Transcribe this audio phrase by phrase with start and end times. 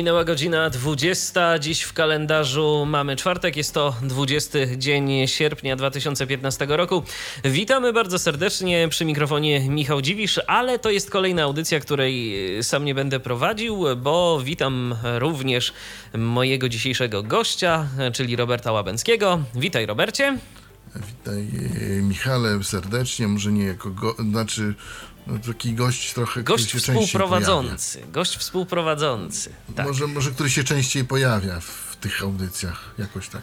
[0.00, 1.58] Minęła godzina 20.
[1.58, 3.56] Dziś w kalendarzu mamy czwartek.
[3.56, 7.02] Jest to 20 dzień sierpnia 2015 roku.
[7.44, 12.94] Witamy bardzo serdecznie przy mikrofonie Michał Dziwisz, ale to jest kolejna audycja, której sam nie
[12.94, 15.72] będę prowadził, bo witam również
[16.18, 19.40] mojego dzisiejszego gościa, czyli Roberta Łabęckiego.
[19.54, 20.38] Witaj, Robercie.
[20.96, 21.46] Witaj
[22.02, 24.74] Michale serdecznie, może nie jako, go, znaczy
[25.46, 28.02] taki gość trochę, Gość współprowadzący.
[28.12, 29.50] Gość współprowadzący.
[29.76, 29.86] Tak.
[29.86, 33.42] Może, może który się częściej pojawia w tych audycjach, jakoś tak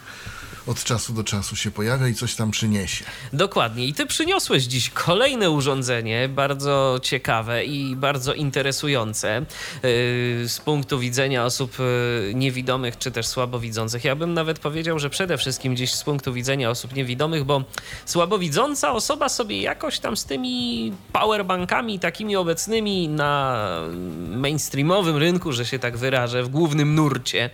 [0.67, 3.05] od czasu do czasu się pojawia i coś tam przyniesie.
[3.33, 3.85] Dokładnie.
[3.85, 9.45] I ty przyniosłeś dziś kolejne urządzenie, bardzo ciekawe i bardzo interesujące
[9.83, 14.03] yy, z punktu widzenia osób yy, niewidomych czy też słabowidzących.
[14.03, 17.63] Ja bym nawet powiedział, że przede wszystkim dziś z punktu widzenia osób niewidomych, bo
[18.05, 23.67] słabowidząca osoba sobie jakoś tam z tymi powerbankami takimi obecnymi na
[24.27, 27.49] mainstreamowym rynku, że się tak wyrażę, w głównym nurcie,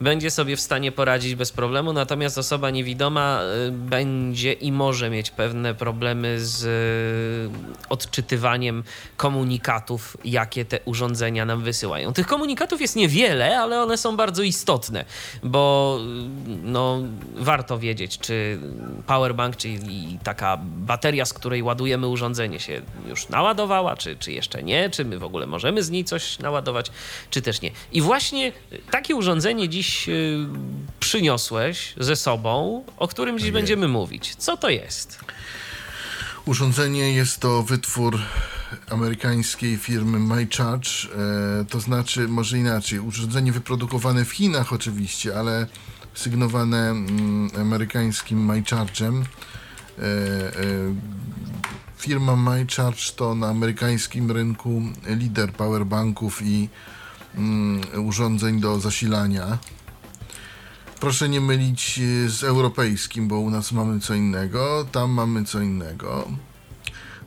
[0.00, 5.10] będzie sobie w stanie poradzić bez problemu, natomiast osoba osoba niewidoma y, będzie i może
[5.10, 8.84] mieć pewne problemy z y, odczytywaniem
[9.16, 12.12] komunikatów, jakie te urządzenia nam wysyłają.
[12.12, 15.04] Tych komunikatów jest niewiele, ale one są bardzo istotne,
[15.42, 16.98] bo y, no,
[17.34, 18.58] warto wiedzieć, czy
[19.06, 24.90] powerbank, czyli taka bateria, z której ładujemy urządzenie, się już naładowała, czy, czy jeszcze nie,
[24.90, 26.90] czy my w ogóle możemy z niej coś naładować,
[27.30, 27.70] czy też nie.
[27.92, 28.52] I właśnie
[28.90, 30.06] takie urządzenie dziś
[31.00, 34.34] przyniosłeś ze sobą sobą, o którym dziś tak będziemy mówić.
[34.34, 35.18] Co to jest?
[36.46, 38.18] Urządzenie jest to wytwór
[38.90, 40.88] amerykańskiej firmy MyCharge,
[41.60, 45.66] e, to znaczy, może inaczej, urządzenie wyprodukowane w Chinach oczywiście, ale
[46.14, 49.22] sygnowane mm, amerykańskim MyCharge'em.
[49.22, 50.52] E, e,
[51.96, 56.68] firma MyCharge to na amerykańskim rynku lider powerbanków i
[57.34, 59.58] mm, urządzeń do zasilania.
[61.02, 65.60] Proszę nie mylić e, z europejskim, bo u nas mamy co innego, tam mamy co
[65.60, 66.28] innego.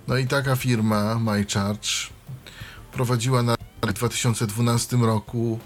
[0.08, 1.90] No i taka firma, MyCharge,
[2.92, 5.60] prowadziła na 2012 roku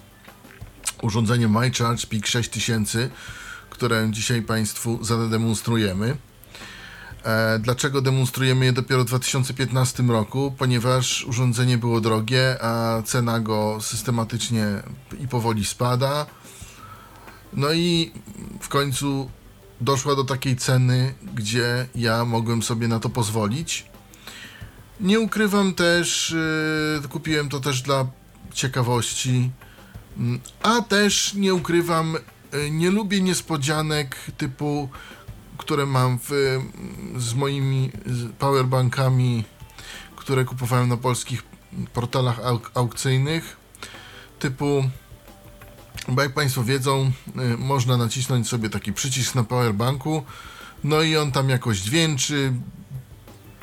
[1.01, 3.09] urządzenie MyCharge PIK 6000,
[3.69, 6.17] które dzisiaj Państwu zademonstrujemy.
[7.23, 10.55] E, dlaczego demonstrujemy je dopiero w 2015 roku?
[10.57, 14.65] Ponieważ urządzenie było drogie, a cena go systematycznie
[15.19, 16.25] i powoli spada
[17.53, 18.11] no i
[18.59, 19.29] w końcu
[19.81, 23.85] doszła do takiej ceny, gdzie ja mogłem sobie na to pozwolić.
[24.99, 26.35] Nie ukrywam też,
[27.01, 28.07] yy, kupiłem to też dla
[28.53, 29.51] ciekawości,
[30.17, 32.17] yy, a też nie ukrywam,
[32.53, 34.89] yy, nie lubię niespodzianek typu,
[35.57, 36.29] które mam w,
[37.17, 37.91] z moimi
[38.39, 39.43] powerbankami,
[40.15, 41.43] które kupowałem na polskich
[41.93, 43.57] portalach auk aukcyjnych,
[44.39, 44.83] typu
[46.07, 47.11] bo jak Państwo wiedzą,
[47.53, 50.23] y, można nacisnąć sobie taki przycisk na powerbanku,
[50.83, 52.53] no i on tam jakoś dźwięczy,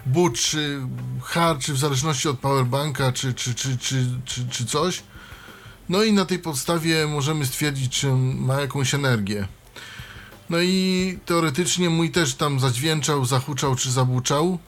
[0.07, 0.81] buczy,
[1.23, 5.03] harczy w zależności od powerbanka czy, czy, czy, czy, czy, czy coś.
[5.89, 9.49] No i na tej podstawie możemy stwierdzić, czy ma jakąś energię.
[10.51, 14.59] No i teoretycznie mój też tam zadźwięczał, zahuczał czy zabuczał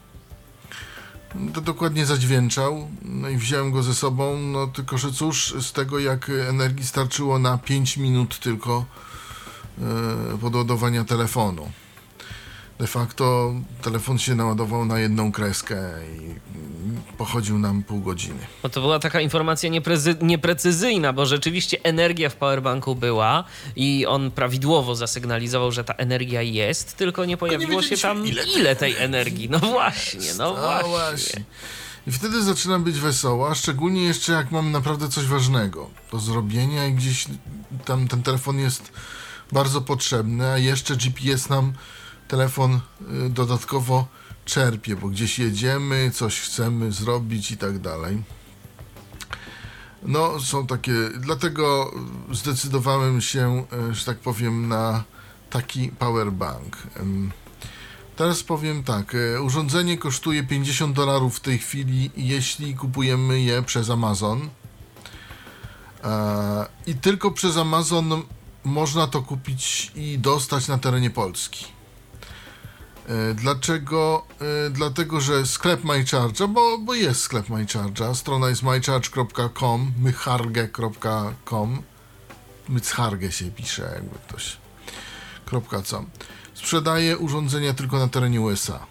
[1.54, 5.98] to dokładnie zadźwięczał, no i wziąłem go ze sobą, no tylko że cóż, z tego
[5.98, 8.84] jak energii starczyło na 5 minut tylko
[9.78, 11.70] yy, podładowania telefonu
[12.78, 15.76] de facto telefon się naładował na jedną kreskę
[16.16, 16.34] i
[17.18, 18.46] pochodził nam pół godziny.
[18.62, 19.70] No to była taka informacja
[20.22, 23.44] nieprecyzyjna, bo rzeczywiście energia w powerbanku była
[23.76, 28.44] i on prawidłowo zasygnalizował, że ta energia jest, tylko nie pojawiło nie się tam ile,
[28.44, 29.50] ile tej energii.
[29.50, 30.88] No właśnie, no, właśnie.
[30.88, 31.44] właśnie.
[32.06, 36.86] I wtedy zaczyna być wesoło, a szczególnie jeszcze jak mam naprawdę coś ważnego do zrobienia
[36.86, 37.26] i gdzieś
[37.84, 38.92] tam ten telefon jest
[39.52, 41.72] bardzo potrzebny, a jeszcze GPS nam
[42.28, 42.80] telefon
[43.26, 44.06] y, dodatkowo
[44.44, 48.22] czerpie, bo gdzieś jedziemy, coś chcemy zrobić i tak dalej.
[50.02, 51.94] No, są takie, dlatego
[52.32, 55.04] zdecydowałem się, e, że tak powiem, na
[55.50, 56.76] taki powerbank.
[58.16, 63.90] Teraz powiem tak, e, urządzenie kosztuje 50 dolarów w tej chwili, jeśli kupujemy je przez
[63.90, 64.48] Amazon.
[66.04, 68.22] E, I tylko przez Amazon
[68.64, 71.77] można to kupić i dostać na terenie Polski.
[73.08, 74.26] E, Dlaczego?
[74.66, 81.82] E, Dlatego, że sklep MyCharge'a, bo, bo jest sklep MyCharge'a, strona jest mycharge.com, mycharge.com,
[82.68, 84.56] mycharge się pisze, jakby ktoś,
[85.46, 86.04] kropka co.
[86.54, 88.86] Sprzedaje urządzenia tylko na terenie USA.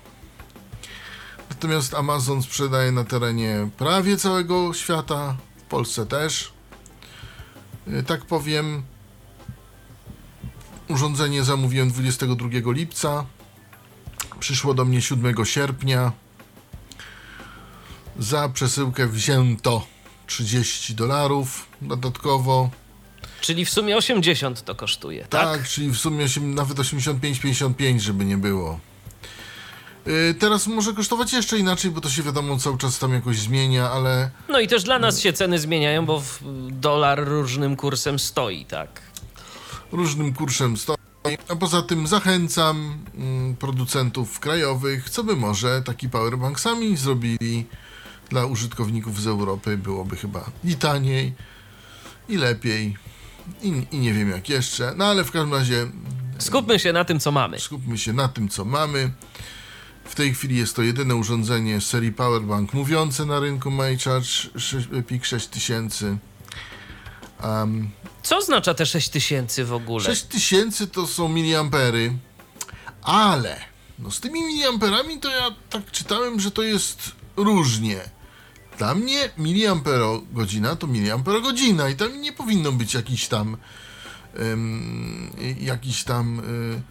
[1.49, 6.53] Natomiast Amazon sprzedaje na terenie prawie całego świata, w Polsce też.
[7.87, 8.83] E, Tak powiem,
[10.87, 13.25] urządzenie zamówiłem 22 lipca.
[14.39, 16.11] Przyszło do mnie 7 sierpnia.
[18.19, 19.85] Za przesyłkę wzięto
[20.27, 22.69] 30 dolarów dodatkowo.
[23.41, 25.41] Czyli w sumie 80 to kosztuje, tak?
[25.41, 28.79] Tak, czyli w sumie osiem- nawet 85-55, żeby nie było.
[30.05, 33.89] Yy, teraz może kosztować jeszcze inaczej, bo to się wiadomo cały czas tam jakoś zmienia,
[33.91, 36.39] ale No i też dla nas się ceny zmieniają, bo w-
[36.71, 39.01] dolar różnym kursem stoi, tak?
[39.91, 40.97] różnym kurszem stoi.
[41.47, 47.65] A poza tym zachęcam mm, producentów krajowych, co by może taki powerbank sami zrobili
[48.29, 49.77] dla użytkowników z Europy.
[49.77, 51.33] Byłoby chyba i taniej,
[52.29, 52.97] i lepiej,
[53.61, 54.93] i, i nie wiem jak jeszcze.
[54.97, 55.87] No ale w każdym razie
[56.39, 57.59] Skupmy się na tym, co mamy.
[57.59, 59.11] skupmy się na tym, co mamy.
[60.05, 64.49] W tej chwili jest to jedyne urządzenie z serii Powerbank mówiące na rynku MyCharge
[65.07, 66.17] PIC 6000.
[67.43, 67.89] Um,
[68.27, 70.05] Co oznacza te 6000 w ogóle?
[70.05, 72.17] 6000 to są miliampery,
[73.01, 73.59] ale
[73.99, 77.99] no z tymi miliamperami to ja tak czytałem, że to jest różnie.
[78.77, 83.57] Dla mnie miliamperogodzina to miliamperogodzina i tam nie powinno być jakiś tam
[84.33, 86.81] em, jakiś tam y,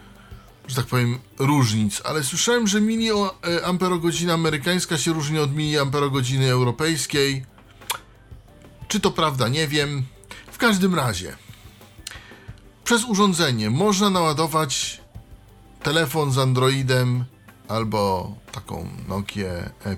[0.68, 7.44] że tak powiem różnic, ale słyszałem, że miliamperogodzina amerykańska się różni od miliamperogodziny europejskiej.
[8.88, 10.15] Czy to prawda, nie wiem.
[10.56, 11.36] W każdym razie
[12.84, 15.00] przez urządzenie można naładować
[15.82, 17.24] telefon z Androidem
[17.68, 19.50] albo taką Nokię
[19.86, 19.96] e,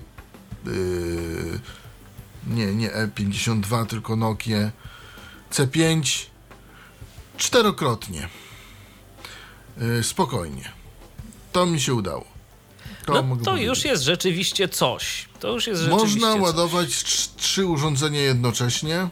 [0.67, 1.59] y,
[2.47, 4.71] nie, nie E52, tylko Nokię
[5.51, 6.25] C5
[7.37, 8.29] czterokrotnie.
[9.99, 10.71] Y, spokojnie.
[11.51, 12.25] To mi się udało.
[13.05, 15.29] To, No to już jest rzeczywiście coś.
[15.39, 19.09] To już jest Można ładować trz- trzy urządzenia jednocześnie.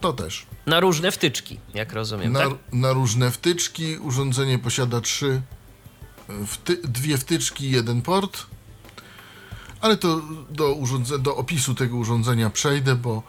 [0.00, 0.46] To też.
[0.66, 2.50] Na różne wtyczki, jak rozumiem, Na, tak?
[2.72, 3.98] na różne wtyczki.
[3.98, 5.42] Urządzenie posiada trzy,
[6.28, 8.46] e, wty, dwie wtyczki, jeden port.
[9.80, 13.22] Ale to do, urządze, do opisu tego urządzenia przejdę, bo,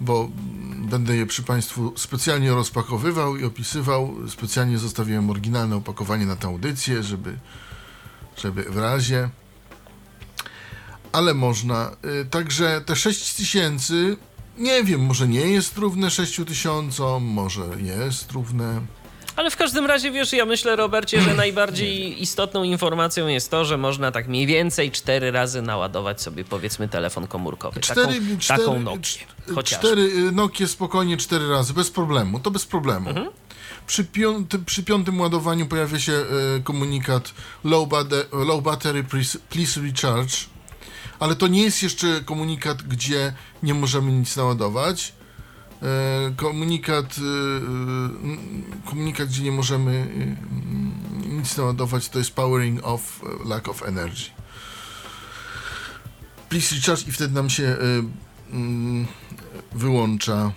[0.00, 0.28] bo
[0.76, 4.14] będę je przy Państwu specjalnie rozpakowywał i opisywał.
[4.28, 7.38] Specjalnie zostawiłem oryginalne opakowanie na tę audycję, żeby,
[8.36, 9.30] żeby w razie.
[11.12, 11.90] Ale można.
[12.22, 13.94] Y, Także te 6000
[14.58, 18.80] nie wiem, może nie jest równe 6000, może jest równe.
[19.36, 23.78] Ale w każdym razie, wiesz, ja myślę, Robercie, że najbardziej istotną informacją jest to, że
[23.78, 27.80] można tak mniej więcej cztery razy naładować sobie, powiedzmy, telefon komórkowy.
[27.80, 29.24] Cztery, taką, cztery, taką Nokię,
[29.54, 29.86] chociażby.
[29.86, 33.08] cztery Nokie spokojnie cztery razy, bez problemu, to bez problemu.
[33.08, 33.28] Mhm.
[33.86, 37.32] Przy, piąty, przy piątym ładowaniu pojawia się y, komunikat
[37.64, 37.88] low,
[38.32, 40.36] low battery, please, please recharge,
[41.20, 43.32] ale to nie jest jeszcze komunikat, gdzie
[43.62, 45.12] nie możemy nic naładować.
[45.82, 45.86] E,
[46.36, 50.06] komunikat, y, y, komunikat, gdzie nie możemy
[51.28, 54.30] nic naładować, to jest powering off e, lack of energy.
[56.48, 57.76] Please recharge i wtedy nam się
[59.72, 60.52] wyłącza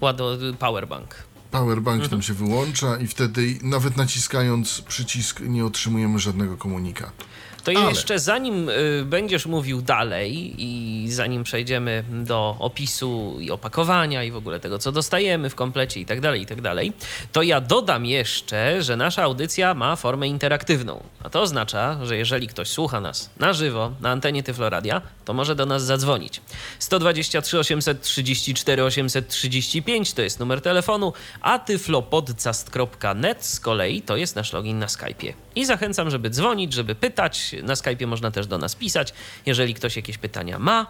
[0.00, 1.14] Łado, powerbank.
[1.50, 2.10] powerbank Mhm.
[2.10, 7.24] nam się wyłącza i wtedy nawet naciskając przycisk nie otrzymujemy żadnego komunikatu.
[7.64, 14.24] To Ale- jeszcze zanim y, będziesz mówił dalej i zanim przejdziemy do opisu i opakowania
[14.24, 16.92] i w ogóle tego, co dostajemy w komplecie i tak dalej, i tak dalej,
[17.32, 21.02] to ja dodam jeszcze, że nasza audycja ma formę interaktywną.
[21.22, 25.54] A to oznacza, że jeżeli ktoś słucha nas na żywo na antenie Tyfloradia, to może
[25.54, 26.40] do nas zadzwonić.
[26.78, 34.78] 123 834 835 to jest numer telefonu, a tyflopodcast.net z kolei to jest nasz login
[34.78, 35.32] na Skype'ie.
[35.56, 37.53] I zachęcam, żeby dzwonić, żeby pytać.
[37.62, 39.14] Na Skype'ie można też do nas pisać.
[39.46, 40.86] Jeżeli ktoś jakieś pytania ma,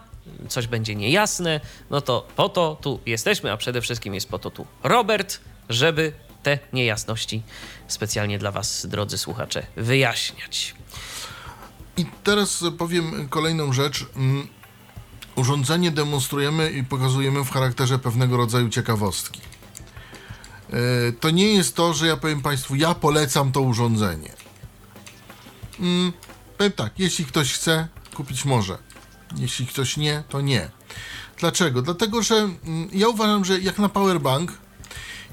[0.48, 4.50] coś będzie niejasne, no to po to tu jesteśmy, a przede wszystkim jest po to
[4.50, 7.42] tu Robert, żeby te niejasności
[7.88, 10.74] specjalnie dla Was, drodzy słuchacze, wyjaśniać.
[11.96, 14.06] I teraz powiem kolejną rzecz.
[14.16, 14.48] Mm,
[15.36, 19.40] Urządzenie demonstrujemy i pokazujemy w charakterze pewnego rodzaju ciekawostki.
[20.70, 24.32] E, To nie jest to, że ja powiem Państwu, ja polecam to urządzenie.
[26.64, 28.78] Powiem tak, jeśli ktoś chce, kupić może.
[29.36, 30.70] Jeśli ktoś nie, to nie.
[31.38, 31.82] Dlaczego?
[31.82, 34.52] Dlatego, że mm, ja uważam, że jak na powerbank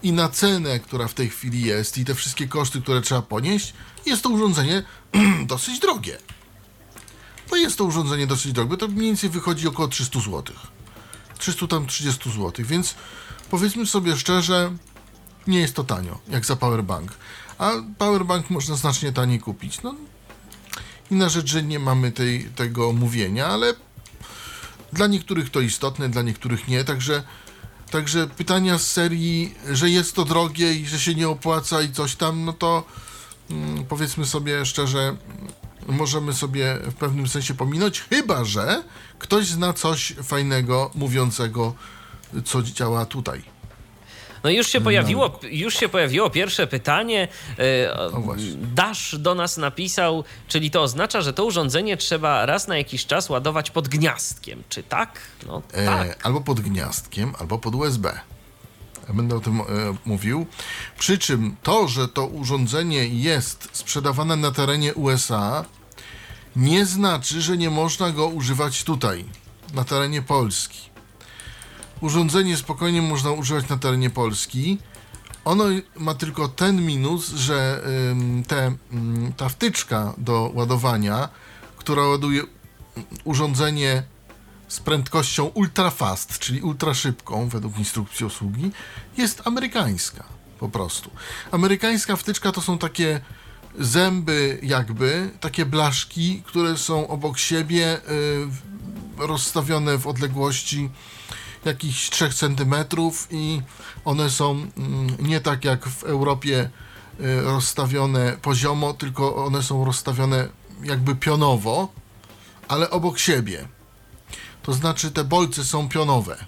[0.04, 3.74] i na cenę, która w tej chwili jest i te wszystkie koszty, które trzeba ponieść,
[4.06, 4.84] jest to urządzenie
[5.46, 6.18] dosyć drogie.
[7.50, 10.44] To jest to urządzenie dosyć drogie, to mniej więcej wychodzi około 300 zł.
[11.38, 12.96] 330 zł, więc
[13.50, 14.72] powiedzmy sobie szczerze,
[15.48, 17.12] nie jest to tanio, jak za powerbank.
[17.58, 19.82] A powerbank można znacznie taniej kupić.
[19.82, 19.96] No,
[21.12, 23.74] inna rzecz, że nie mamy tej, tego mówienia, ale
[24.94, 27.24] dla niektórych to istotne, dla niektórych nie, także
[27.92, 32.16] Także pytania z serii, że jest to drogie i że się nie opłaca i coś
[32.16, 32.84] tam, no to
[33.50, 35.16] mm, powiedzmy sobie szczerze,
[35.88, 38.84] możemy sobie w pewnym sensie pominąć, chyba że
[39.20, 41.74] ktoś zna coś fajnego, mówiącego,
[42.46, 43.44] co działa tutaj.
[44.44, 47.28] No już się pojawiło, już się pojawiło pierwsze pytanie.
[47.60, 48.36] E, O.
[48.76, 53.30] Dasz do nas napisał, czyli to oznacza, że to urządzenie trzeba raz na jakiś czas
[53.30, 54.64] ładować pod gniazdkiem.
[54.70, 55.20] Czy tak?
[55.48, 56.26] No E, tak.
[56.26, 58.20] Albo pod gniazdkiem, albo pod USB.
[59.14, 59.64] Będę o tym e,
[60.06, 60.46] mówił.
[61.00, 65.66] Przy czym to, że to urządzenie jest sprzedawane na terenie USA,
[66.56, 69.26] nie znaczy, że nie można go używać tutaj,
[69.74, 70.91] na terenie Polski.
[72.02, 74.78] Urządzenie spokojnie można używać na terenie Polski.
[75.46, 75.64] Ono
[75.96, 77.84] ma tylko ten minus, że
[78.48, 81.30] te, ym, ta wtyczka do ładowania,
[81.78, 82.44] która ładuje
[83.24, 84.04] urządzenie
[84.68, 88.72] z prędkością ultra fast, czyli ultra szybką, według instrukcji obsługi,
[89.18, 90.24] jest amerykańska
[90.60, 91.12] po prostu.
[91.52, 93.22] Amerykańska wtyczka to są takie
[93.80, 100.90] zęby jakby, takie blaszki, które są obok siebie y, rozstawione w odległości
[101.66, 102.76] jakichś 3 cm
[103.32, 103.62] i
[104.06, 106.70] one są mm, nie tak jak w Europie
[107.20, 110.48] y, rozstawione poziomo, tylko one są rozstawione
[110.84, 111.88] jakby pionowo,
[112.68, 113.68] ale obok siebie.
[114.64, 116.46] To znaczy te bolce są pionowe.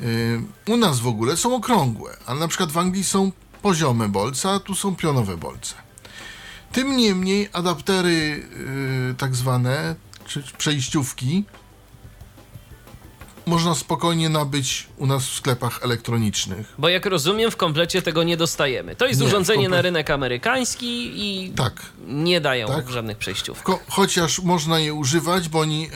[0.00, 3.32] Yy, U nas w ogóle są okrągłe, ale na przykład w Anglii są
[3.62, 5.74] poziome bolce, a tu są pionowe bolce.
[6.72, 8.48] Tym niemniej adaptery
[9.08, 11.44] yy, tak zwane, czy przejściówki,
[13.46, 16.74] można spokojnie nabyć u nas w sklepach elektronicznych.
[16.78, 18.96] Bo jak rozumiem, w komplecie tego nie dostajemy.
[18.96, 21.82] To jest Nie, urządzenie na rynek amerykański i Tak.
[22.06, 22.90] nie dają Tak.
[22.90, 23.62] żadnych przejściów.
[23.88, 25.88] Chociaż można je używać, bo oni,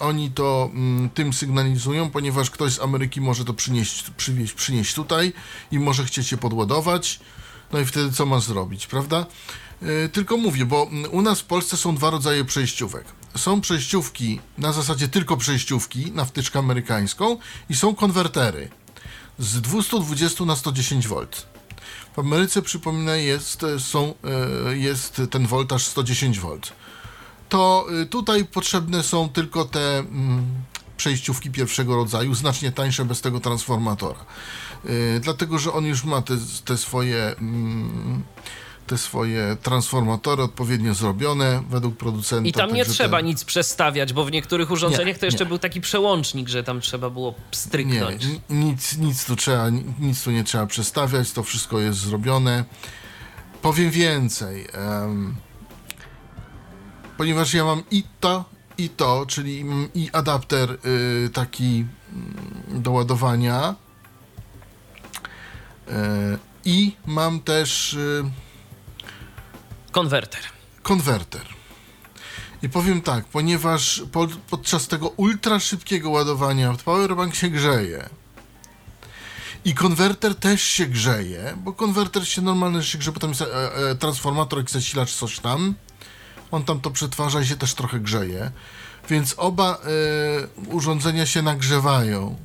[0.00, 5.32] oni to ym, tym sygnalizują, ponieważ ktoś z Ameryki może to przynieść, przywieźć, przynieść tutaj
[5.70, 7.20] i może chcieć je podładować.
[7.72, 9.26] No i wtedy co ma zrobić, prawda?
[9.82, 13.04] Yy, tylko mówię, bo mm, u nas w Polsce są dwa rodzaje przejściówek.
[13.36, 17.36] Są przejściówki na zasadzie tylko przejściówki na wtyczkę amerykańską
[17.70, 18.68] i są konwertery
[19.38, 21.26] z 220 na 110 V.
[22.16, 24.14] W Ameryce, przypominam, jest, e, są,
[24.68, 26.48] e, jest ten voltaż 110 V.
[27.52, 30.46] To y, tutaj potrzebne są tylko te mm,
[30.96, 34.24] przejściówki pierwszego rodzaju, znacznie tańsze bez tego transformatora.
[34.86, 36.34] Y, dlatego, że on już ma te,
[36.64, 37.36] te swoje.
[37.38, 38.22] Mm,
[38.86, 42.48] te swoje transformatory odpowiednio zrobione według producenta.
[42.48, 45.48] I tam nie trzeba nic przestawiać, bo w niektórych urządzeniach to jeszcze nie.
[45.48, 48.24] był taki przełącznik, że tam trzeba było Nie, pstryknąć.
[48.26, 52.64] ni- nic, nic, tu trzeba, nic tu nie trzeba przestawiać, to wszystko jest zrobione.
[53.62, 54.66] Powiem więcej.
[54.72, 55.34] em,
[57.18, 58.44] ponieważ ja mam i to,
[58.78, 60.70] i to, czyli i adapter
[61.26, 63.74] y, taki mm, do ładowania
[65.88, 65.92] y,
[66.64, 68.24] i mam też y,
[69.92, 70.40] Konwerter.
[70.82, 71.46] konwerter.
[72.62, 78.08] I powiem tak, ponieważ pod, podczas tego ultra szybkiego ładowania powerbank się grzeje.
[79.64, 83.90] I konwerter też się grzeje, bo konwerter się normalnie się grzeje, bo tam jest e,
[83.90, 85.74] e, transformator, jak zasilacz, coś tam.
[86.50, 88.50] On tam to przetwarza i się też trochę grzeje.
[89.08, 92.36] Więc oba e, urządzenia się nagrzewają.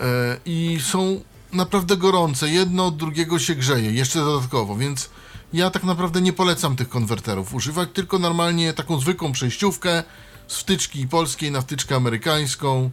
[0.00, 1.20] E, I są
[1.52, 2.48] naprawdę gorące.
[2.48, 5.10] Jedno od drugiego się grzeje, jeszcze dodatkowo, więc
[5.52, 10.02] ja tak naprawdę nie polecam tych konwerterów używać, tylko normalnie taką zwykłą przejściówkę
[10.48, 12.90] z wtyczki polskiej na wtyczkę amerykańską.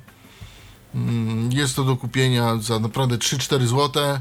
[0.96, 4.20] Mm, Jest to do kupienia za naprawdę 3-4 zł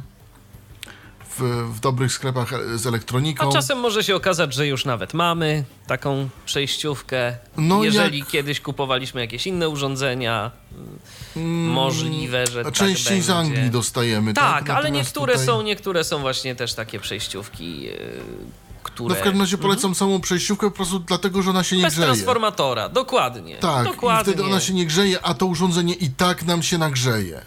[1.39, 3.49] w, w dobrych sklepach e- z elektroniką.
[3.49, 7.37] A czasem może się okazać, że już nawet mamy taką przejściówkę.
[7.57, 10.51] No Jeżeli jak- kiedyś kupowaliśmy jakieś inne urządzenia,
[11.37, 13.35] Mm, możliwe, że A tak częściej z będzie.
[13.37, 14.35] Anglii dostajemy.
[14.35, 17.93] Tak, ale Natomiast niektóre tutaj- są, niektóre są właśnie też takie przejściówki, yy,
[18.83, 19.09] które...
[19.09, 21.95] No w każdym razie polecam samą przejściówkę po prostu dlatego, że ona się nie Bez
[21.95, 22.07] grzeje.
[22.07, 23.57] transformatora, dokładnie.
[23.57, 24.33] Tak, dokładnie.
[24.33, 27.41] wtedy ona się nie grzeje, a to urządzenie i tak nam się nagrzeje.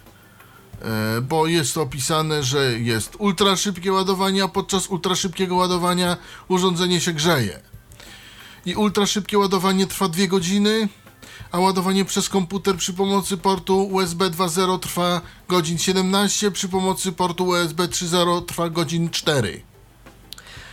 [0.81, 7.01] E, bo jest opisane, że jest ultra szybkie ładowanie, a podczas ultra szybkiego ładowania urządzenie
[7.01, 7.59] się grzeje.
[8.65, 10.89] I ultra szybkie ładowanie trwa dwie godziny,
[11.51, 17.45] a ładowanie przez komputer przy pomocy portu USB 2.0 trwa godzin 17, przy pomocy portu
[17.47, 19.61] USB 3.0 trwa godzin 4.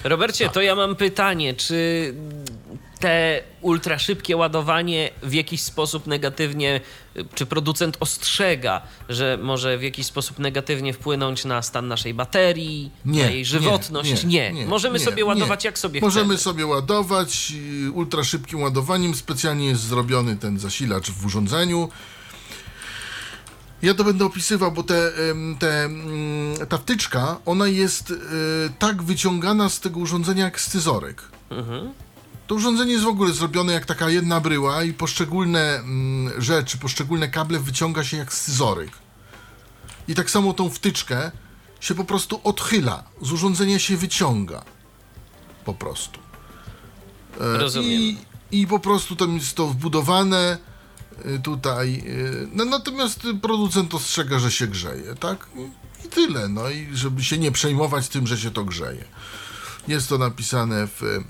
[0.05, 2.15] Robercie, to ja mam pytanie, czy
[2.99, 6.81] te ultraszybkie ładowanie w jakiś sposób negatywnie,
[7.35, 13.23] czy producent ostrzega, że może w jakiś sposób negatywnie wpłynąć na stan naszej baterii, Nie,
[13.25, 14.25] na jej żywotność?
[14.25, 15.69] nie, nie, Możemy nie, sobie ładować nie.
[15.69, 16.39] jak sobie Możemy chcemy.
[16.39, 17.53] sobie ładować
[17.87, 19.15] y, ultraszybkim ładowaniem.
[19.15, 21.89] Specjalnie jest zrobiony ten zasilacz w urządzeniu.
[23.83, 25.13] Ja to będę opisywał, bo te,
[25.59, 28.17] te, mm, ta wtyczka, ona jest y,
[28.79, 31.23] tak wyciągana z tego urządzenia jak scyzoryk.
[32.49, 37.29] To urządzenie jest w ogóle zrobione jak taka jedna bryła i poszczególne mm, rzeczy, poszczególne
[37.29, 38.91] kable wyciąga się jak scyzoryk.
[40.09, 41.31] I tak samo tą wtyczkę
[41.81, 43.05] się po prostu odchyla.
[43.23, 44.65] Z urządzenia się wyciąga.
[45.65, 46.21] Po prostu.
[47.41, 47.91] E, Rozumiem.
[47.91, 48.19] I,
[48.51, 50.59] I po prostu tam jest to wbudowane
[51.27, 52.03] y, tutaj.
[52.07, 55.47] y, No, natomiast producent ostrzega, że się grzeje, tak?
[56.05, 56.49] I tyle.
[56.49, 59.05] No i żeby się nie przejmować tym, że się to grzeje.
[59.89, 61.25] Jest to napisane w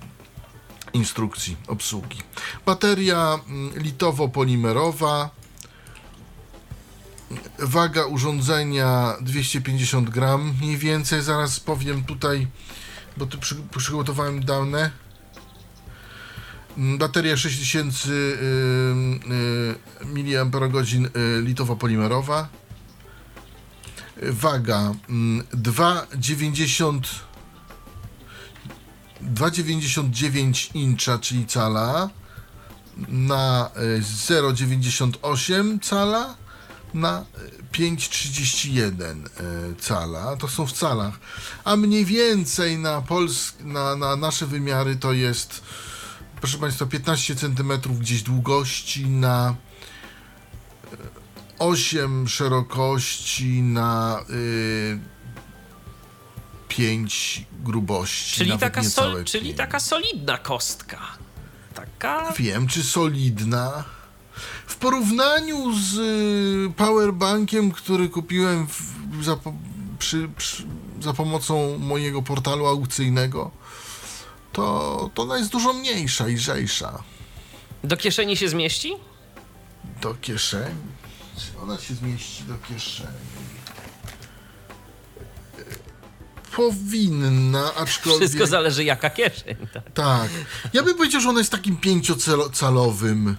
[0.92, 2.18] instrukcji obsługi.
[2.66, 5.28] Bateria mm, litowo-polimerowa.
[7.58, 11.22] Waga urządzenia 250 gram mniej więcej.
[11.22, 12.46] Zaraz powiem tutaj,
[13.16, 14.90] bo tu przy, przygotowałem dane.
[16.78, 18.16] Mm, Bateria 6000 yy,
[20.14, 22.48] yy, mAh yy, litowo-polimerowa.
[24.22, 27.00] Waga mm, 2,90
[29.22, 32.10] 2,99 incha, czyli cala,
[33.08, 36.36] na y, 0,98 cala,
[36.94, 40.36] na y, 5,31 y, cala.
[40.36, 41.14] To są w calach.
[41.64, 45.62] A mniej więcej na, Pols na, na nasze wymiary to jest,
[46.40, 49.54] proszę Państwa, 15 cm gdzieś długości na
[50.92, 50.96] y,
[51.58, 55.17] 8 szerokości na y,
[56.78, 58.36] 5 grubości.
[58.36, 60.98] Czyli, taka, sol, czyli taka solidna kostka.
[61.74, 62.32] Taka.
[62.32, 63.84] Wiem, czy solidna.
[64.66, 69.36] W porównaniu z y, powerbankiem, który kupiłem w, za,
[69.98, 70.66] przy, przy,
[71.00, 73.50] za pomocą mojego portalu aukcyjnego,
[74.52, 77.02] to, to ona jest dużo mniejsza i lżejsza.
[77.84, 78.92] Do kieszeni się zmieści?
[80.02, 80.74] Do kieszeni.
[81.62, 83.08] Ona się zmieści do kieszeni?
[86.58, 88.20] Powinna, aczkolwiek...
[88.20, 89.56] Wszystko zależy jaka kieszeń.
[89.74, 89.92] Tak.
[89.94, 90.28] Tak.
[90.72, 93.36] Ja bym powiedział, że ona jest takim pięciocalowym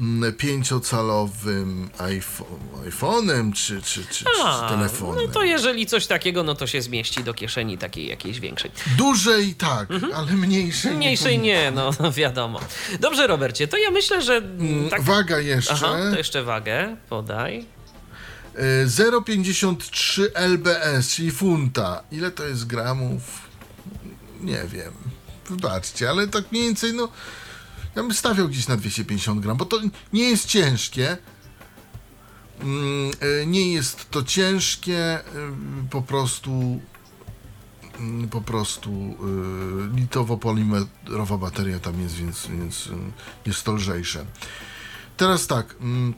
[0.00, 2.48] mm, pięciocalowym iPhone,
[2.90, 5.26] iPhone'em czy, czy, czy, czy A, telefonem.
[5.26, 8.70] no to jeżeli coś takiego, no to się zmieści do kieszeni takiej jakiejś większej.
[8.98, 12.60] Dużej tak, ale mniejszej Mniejszej nie, no, no wiadomo.
[13.00, 15.02] Dobrze, Robercie, to ja myślę, że mm, tak...
[15.02, 15.74] Waga jeszcze.
[15.74, 17.66] Aha, to jeszcze wagę podaj.
[18.58, 22.02] Y, 0,53 lbs, czyli funta.
[22.10, 23.22] Ile to jest gramów?
[24.40, 24.92] Nie wiem.
[25.50, 27.08] Wybaczcie, ale tak mniej więcej, no.
[27.96, 29.80] Ja bym stawiał gdzieś na 250 gram, bo to
[30.12, 31.16] nie jest ciężkie.
[32.60, 33.10] Mm,
[33.42, 35.22] y, Nie jest to ciężkie, y,
[35.90, 36.80] po prostu
[37.98, 42.88] mm, po prostu y, litowo-polimerowa bateria tam jest, więc, więc
[43.46, 44.26] jest to lżejsze.
[45.16, 46.14] Teraz tak, mm,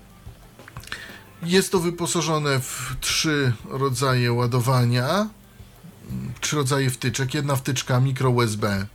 [1.45, 5.29] jest to wyposażone w trzy rodzaje ładowania,
[6.41, 7.35] trzy rodzaje wtyczek.
[7.35, 8.87] Jedna wtyczka mikro USB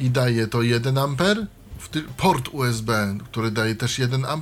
[0.00, 1.06] i daje to 1 A,
[1.80, 4.36] wty- port USB, który daje też 1 A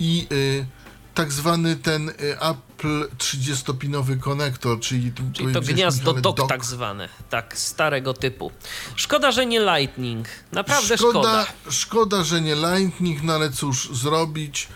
[0.00, 0.66] i y,
[1.14, 7.58] tak zwany ten y, Apple 30-pinowy konektor, czyli, Czyli to gniazdo dock tak zwane, tak,
[7.58, 8.50] starego typu.
[8.96, 10.28] Szkoda, że nie Lightning.
[10.52, 11.20] Naprawdę szkoda.
[11.20, 14.68] szkoda, szkoda, że nie Lightning, no ale cóż zrobić.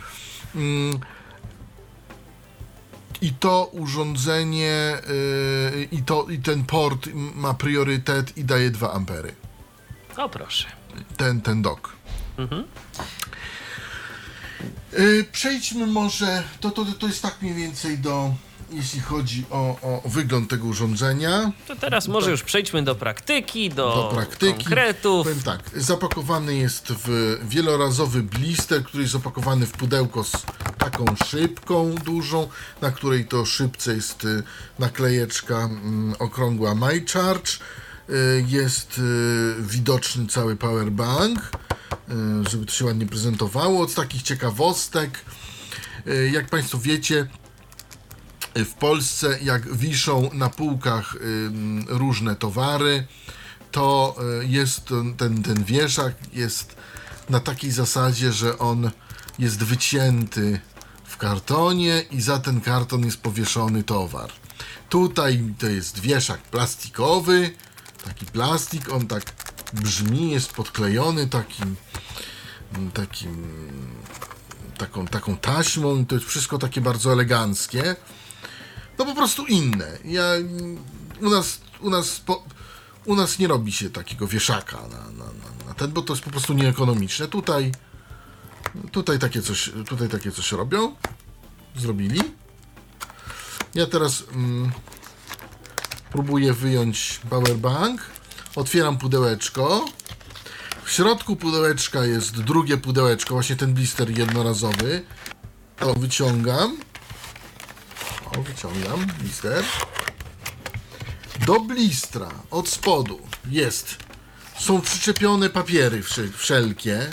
[0.54, 1.00] Mm,
[3.20, 4.98] I to urządzenie,
[5.74, 9.34] yy, i, to, i ten port ma priorytet i daje 2 ampery.
[10.16, 10.66] O proszę.
[11.16, 11.88] Ten, ten dock.
[14.98, 18.34] Yy, przejdźmy może, to, to, to jest tak mniej więcej do,
[18.70, 21.52] jeśli chodzi o, o wygląd tego urządzenia.
[21.68, 24.64] To teraz może już przejdźmy do praktyki, do, do praktyki.
[24.64, 25.26] konkretów.
[25.26, 30.32] Powiem tak, zapakowany jest w wielorazowy blister, który jest opakowany w pudełko z
[30.90, 32.48] taką szybką dużą,
[32.80, 34.42] na której to szybce jest y,
[34.78, 37.50] naklejeczka mm, okrągła My Charge.
[38.10, 41.50] Y, Jest y, widoczny cały powerbank,
[42.50, 43.88] żeby to się ładnie prezentowało.
[43.88, 45.20] Z takich ciekawostek,
[46.32, 47.28] jak Państwo wiecie,
[48.54, 53.06] w Polsce, jak wiszą na półkach ym, różne towary,
[53.70, 54.84] to jest
[55.18, 56.76] ten, ten, wieszak jest
[57.30, 58.90] na takiej zasadzie, że on
[59.38, 60.60] jest wycięty
[61.18, 64.30] kartonie i za ten karton jest powieszony towar.
[64.88, 67.50] Tutaj to jest wieszak plastikowy,
[68.04, 69.22] taki plastik, on tak
[69.72, 71.76] brzmi, jest podklejony takim
[72.94, 73.46] takim
[74.78, 77.96] taką, taką taśmą i to jest wszystko takie bardzo eleganckie.
[78.98, 79.98] No po prostu inne.
[80.04, 80.24] Ja,
[81.20, 82.44] u nas, u nas, po,
[83.04, 86.24] u nas nie robi się takiego wieszaka na, na, na, na ten, bo to jest
[86.24, 87.28] po prostu nieekonomiczne.
[87.28, 87.72] Tutaj,
[88.92, 90.94] tutaj takie coś, tutaj takie coś robią.
[91.76, 92.20] Zrobili.
[93.74, 94.72] Ja teraz mm,
[96.10, 98.00] próbuję wyjąć powerbank.
[98.56, 99.84] Otwieram pudełeczko.
[100.84, 105.02] W środku pudełeczka jest drugie pudełeczko, właśnie ten blister jednorazowy.
[105.80, 106.76] O, wyciągam.
[108.36, 109.64] O, wyciągam blister.
[111.46, 113.96] Do blistra od spodu jest.
[114.58, 117.10] Są przyczepione papiery wsze- wszelkie.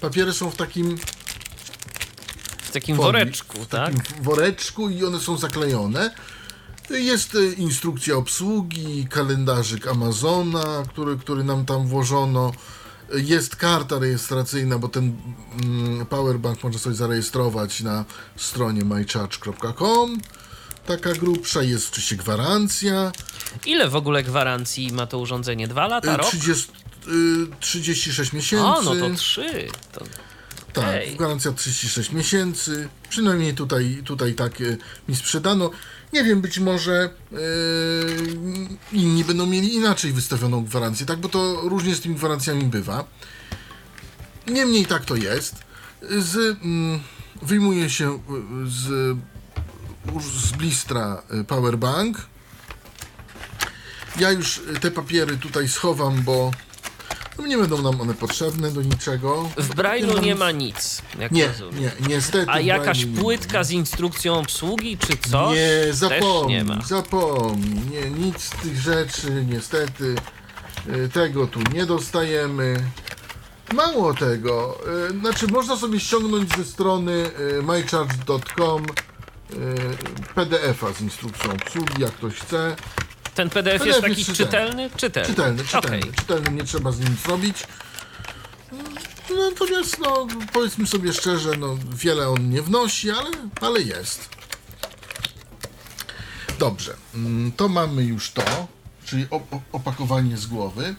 [0.00, 0.96] Papiery są w takim
[2.62, 3.94] W takim folii, woreczku, w tak?
[3.94, 6.10] takim woreczku i one są zaklejone.
[6.90, 12.52] Jest e, instrukcja obsługi, kalendarzyk Amazona, który, który nam tam włożono.
[13.14, 15.16] Jest karta rejestracyjna, bo ten
[15.62, 18.04] mm, powerbank można sobie zarejestrować na
[18.36, 20.20] stronie mycharge.com.
[20.90, 23.12] Taka grubsza, jest oczywiście gwarancja.
[23.66, 25.68] Ile w ogóle gwarancji ma to urządzenie?
[25.68, 26.26] Dwa lata, E, rok?
[26.26, 26.72] 30,
[27.08, 27.10] y,
[27.60, 28.66] 36 miesięcy.
[28.66, 29.68] O, no to trzy.
[29.92, 30.04] To...
[30.72, 31.16] Tak, Okej.
[31.16, 32.88] gwarancja 36 miesięcy.
[33.08, 34.76] Przynajmniej tutaj, tutaj tak e,
[35.08, 35.70] mi sprzedano.
[36.12, 37.36] Nie wiem, być może e,
[38.92, 41.18] inni będą mieli inaczej wystawioną gwarancję, tak?
[41.18, 43.04] Bo to różnie z tymi gwarancjami bywa.
[44.46, 45.54] Niemniej tak to jest.
[46.18, 47.00] Z, mm,
[47.42, 48.18] wyjmuje się e,
[48.66, 49.16] z,
[50.22, 52.16] z blistra e, powerbank.
[54.18, 56.50] Ja już te papiery tutaj schowam, bo
[57.38, 59.48] no nie będą nam one potrzebne do niczego.
[59.56, 61.74] W Braille'u nie ma nic, jak Nie, rozumiem.
[61.82, 62.50] nie, niestety.
[62.50, 65.56] A jakaś płytka z instrukcją obsługi, czy coś?
[65.56, 66.80] Nie, zapomnij, nie ma.
[66.82, 67.80] zapomnij.
[67.90, 70.14] Nie, nic z tych rzeczy niestety
[70.88, 72.84] y, tego tu nie dostajemy.
[73.74, 79.09] Mało tego, y, znaczy można sobie ściągnąć ze strony y, mycharge.com y,
[80.34, 82.76] PDF-a z instrukcją obsługi, jak ktoś chce.
[83.34, 84.90] Ten PDF, PDF jest jest taki czytelny.
[84.90, 84.90] czytelny?
[84.96, 85.28] Czytelny.
[85.28, 86.12] Czytelny, czytelny, Okej.
[86.12, 87.66] czytelny, nie trzeba z nim nic robić.
[89.50, 94.28] Natomiast, no, powiedzmy sobie szczerze, no, wiele on nie wnosi, ale, ale jest.
[96.58, 98.42] Dobrze, mm, to mamy już to,
[99.04, 100.94] czyli op- op- opakowanie z głowy.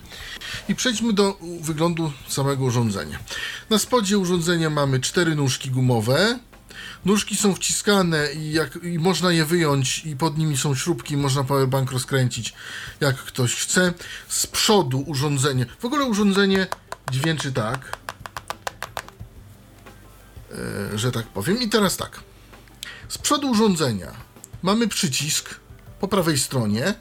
[0.70, 3.20] I przejdźmy do wyglądu samego urządzenia.
[3.70, 6.40] Na spodzie urządzenia mamy cztery nóżki gumowe.
[7.06, 11.44] Nóżki są wciskane i, jak, i można je wyjąć i pod nimi są śrubki, można
[11.44, 12.54] powerbank rozkręcić
[13.00, 13.94] jak ktoś chce.
[14.28, 16.68] Z przodu urządzenie, w ogóle urządzenie
[17.12, 17.98] dźwięczy tak,
[20.94, 21.62] e, że tak powiem.
[21.62, 22.20] I teraz tak.
[23.10, 24.12] Z przodu urządzenia
[24.62, 25.56] mamy przycisk
[26.00, 26.94] po prawej stronie,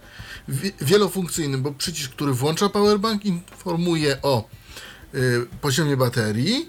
[0.48, 4.48] wi- wielofunkcyjny, bo przycisk, który włącza powerbank, informuje o
[5.14, 6.68] y, poziomie baterii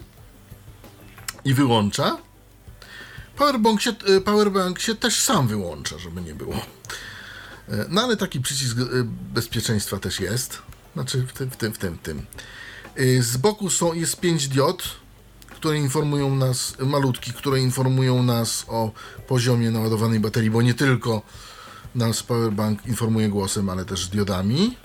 [1.44, 2.16] i wyłącza.
[3.36, 6.54] Powerbank się, y, powerbank się też sam wyłącza, żeby nie było.
[6.54, 10.58] Y, No ale taki przycisk y, bezpieczeństwa też jest.
[10.94, 12.26] Znaczy w tym, w tym, w tym, w tym.
[13.20, 14.82] Z boku są, jest 5 diod,
[15.50, 18.90] które informują nas, malutki, które informują nas o
[19.26, 21.22] poziomie naładowanej baterii, bo nie tylko
[21.94, 24.76] nas powerbank informuje głosem, ale też diodami.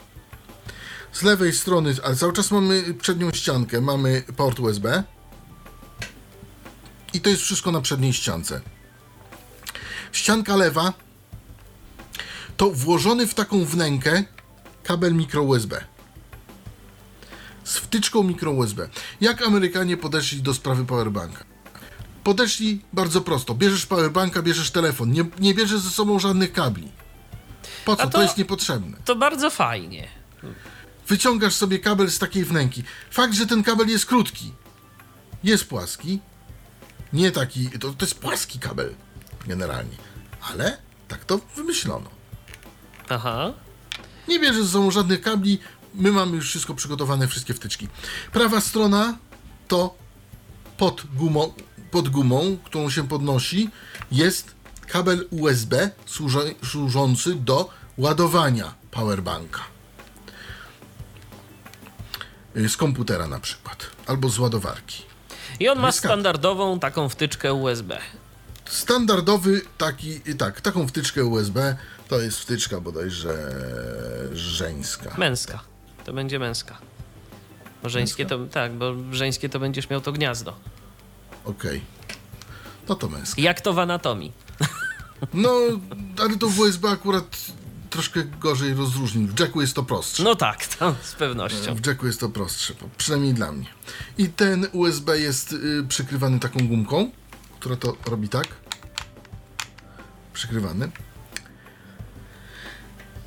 [1.14, 5.04] Z lewej strony, ale cały czas mamy przednią ściankę, mamy port USB.
[7.18, 8.62] I to jest wszystko na przedniej ściance.
[10.12, 10.94] Ścianka lewa
[12.58, 14.24] to włożony w taką wnękę
[14.84, 15.84] kabel mikro USB.
[17.64, 18.90] Z wtyczką mikro USB.
[19.22, 21.46] Jak Amerykanie podeszli do sprawy powerbanka?
[22.24, 23.54] Podeszli bardzo prosto.
[23.54, 25.12] Bierzesz powerbanka, bierzesz telefon.
[25.12, 26.92] Nie, nie bierzesz ze sobą żadnych kabli.
[27.86, 28.04] Po co?
[28.04, 28.10] To...
[28.10, 28.98] to- jest niepotrzebne.
[29.06, 30.08] To bardzo fajnie.
[31.08, 32.84] Wyciągasz sobie kabel z takiej wnęki.
[33.12, 34.54] Fakt, że ten kabel jest krótki.
[35.44, 36.20] Jest płaski.
[37.14, 37.70] Nie taki.
[37.70, 38.94] To, to jest płaski kabel
[39.48, 39.98] generalnie.
[40.42, 42.10] Ale tak to wymyślono.
[43.10, 43.54] Aha.
[44.28, 45.60] Nie bierze ze sobą żadnych kabli.
[45.94, 47.88] My mamy już wszystko przygotowane, wszystkie wtyczki.
[48.32, 49.18] Prawa strona
[49.68, 49.96] to
[50.78, 51.54] pod gumą,
[51.92, 53.70] pod gumą którą się podnosi,
[54.12, 54.56] jest
[54.88, 59.62] kabel USB służy, służący do ładowania powerbanka.
[62.58, 65.04] Y, Z komputera na przykład, albo z ładowarki.
[65.60, 67.98] I on ma standardową taką wtyczkę USB.
[68.66, 73.34] Standardowy taki, tak, taką wtyczkę USB to jest wtyczka bodajże
[74.34, 75.16] żeńska.
[75.18, 75.60] Męska.
[76.06, 76.78] To będzie męska.
[77.84, 80.56] Żeńskie to, tak, bo żeńskie to będziesz miał to gniazdo.
[81.46, 81.82] Okej.
[82.90, 83.42] No to męskie.
[83.42, 84.32] Jak to w anatomii.
[85.34, 85.50] No,
[86.22, 87.38] ale to w USB akurat
[87.98, 89.28] troszkę gorzej rozróżni.
[89.28, 90.24] W Jacku jest to prostsze.
[90.24, 91.76] No tak, to z pewnością.
[91.76, 93.68] W Jacku jest to prostsze, przynajmniej dla mnie.
[94.18, 97.12] I ten USB jest y, przykrywany taką gumką,
[97.60, 98.48] która to robi tak.
[100.34, 100.92] Przykrywany.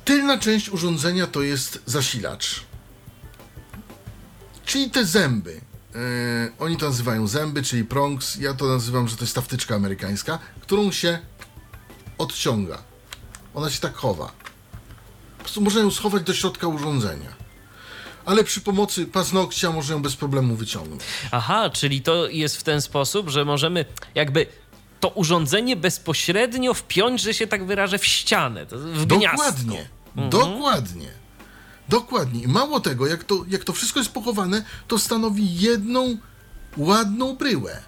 [0.05, 2.63] Tylna część urządzenia to jest zasilacz.
[4.65, 5.51] Czyli te zęby.
[5.51, 8.35] Y, oni to nazywają zęby, czyli prongs.
[8.35, 11.19] Ja to nazywam, że to jest ta wtyczka amerykańska, którą się
[12.17, 12.77] odciąga.
[13.53, 14.41] Ona się tak chowa.
[15.59, 17.41] Można ją schować do środka urządzenia.
[18.25, 21.01] Ale przy pomocy paznokcia można ją bez problemu wyciągnąć.
[21.31, 24.45] Aha, czyli to jest w ten sposób, że możemy jakby
[24.99, 29.37] to urządzenie bezpośrednio wpiąć, że się tak wyrażę, w ścianę, w gniazdo.
[29.37, 29.89] Dokładnie.
[30.15, 31.07] Dokładnie.
[31.89, 32.43] Dokładnie.
[32.43, 36.17] I mało tego, jak to, jak to wszystko jest pochowane, to stanowi jedną
[36.77, 37.81] ładną bryłę.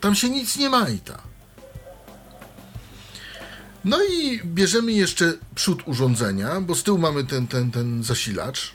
[0.00, 1.22] Tam się nic nie majta.
[3.86, 8.72] No i bierzemy jeszcze przód urządzenia, bo z tyłu mamy ten, ten, ten zasilacz.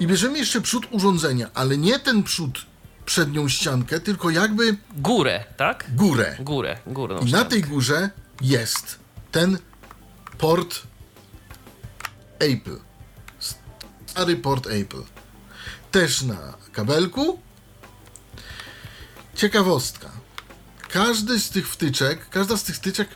[0.00, 2.66] I bierzemy jeszcze przód urządzenia, ale nie ten przód
[3.06, 5.84] przednią ściankę, tylko jakby Górę, tak?
[5.94, 6.36] górę.
[6.40, 8.10] Górę, górną I na tej górze
[8.40, 8.98] jest
[9.32, 9.58] ten
[10.38, 10.82] port
[12.38, 12.78] Apple.
[14.06, 15.02] Stary port Apple.
[15.90, 17.40] Też na kabelku.
[19.34, 20.10] Ciekawostka.
[20.88, 23.08] Każdy z tych wtyczek, każda z tych wtyczek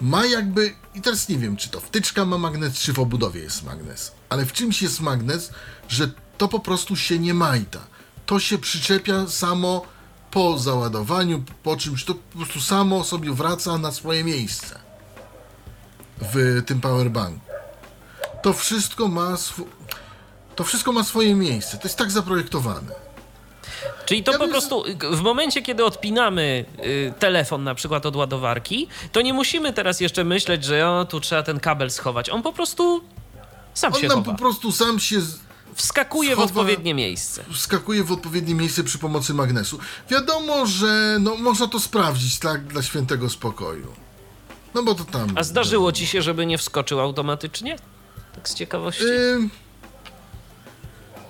[0.00, 3.64] ma jakby, i teraz nie wiem, czy to wtyczka ma magnes, czy w obudowie jest
[3.64, 5.50] magnes, ale w czymś jest magnes,
[5.88, 7.80] że to po prostu się nie majta.
[8.26, 9.82] To się przyczepia samo
[10.30, 14.78] po załadowaniu, po czymś, to po prostu samo sobie wraca na swoje miejsce
[16.20, 17.40] w tym powerbanku.
[18.42, 19.68] To wszystko ma sw-
[20.56, 21.76] to wszystko ma swoje miejsce.
[21.78, 23.07] To jest tak zaprojektowane.
[24.06, 28.16] Czyli to Ja po bym- prostu w momencie, kiedy odpinamy y, telefon na przykład od
[28.16, 32.30] ładowarki, to nie musimy teraz jeszcze myśleć, że o, tu trzeba ten kabel schować.
[32.30, 33.04] On po prostu
[33.74, 34.32] sam On się nam chowa.
[34.32, 35.16] po prostu sam się
[35.74, 37.44] Wskakuje w schowa- odpowiednie miejsce.
[37.52, 39.78] wskakuje w odpowiednie miejsce przy pomocy magnesu.
[40.10, 43.86] Wiadomo, że no, można to sprawdzić tak dla świętego spokoju.
[44.74, 45.28] No bo to tam.
[45.34, 47.76] A zdarzyło ci się, żeby nie wskoczył automatycznie?
[48.34, 49.04] Tak z ciekawości?
[49.04, 49.50] Ym,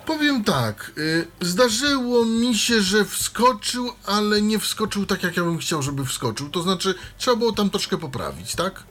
[0.09, 0.93] powiem tak.
[0.99, 6.05] Y, zdarzyło mi się, że wskoczył, ale nie wskoczył tak, jak ja bym chciał, żeby
[6.05, 6.49] wskoczył.
[6.49, 8.83] To znaczy, trzeba było tam troszkę poprawić, tak?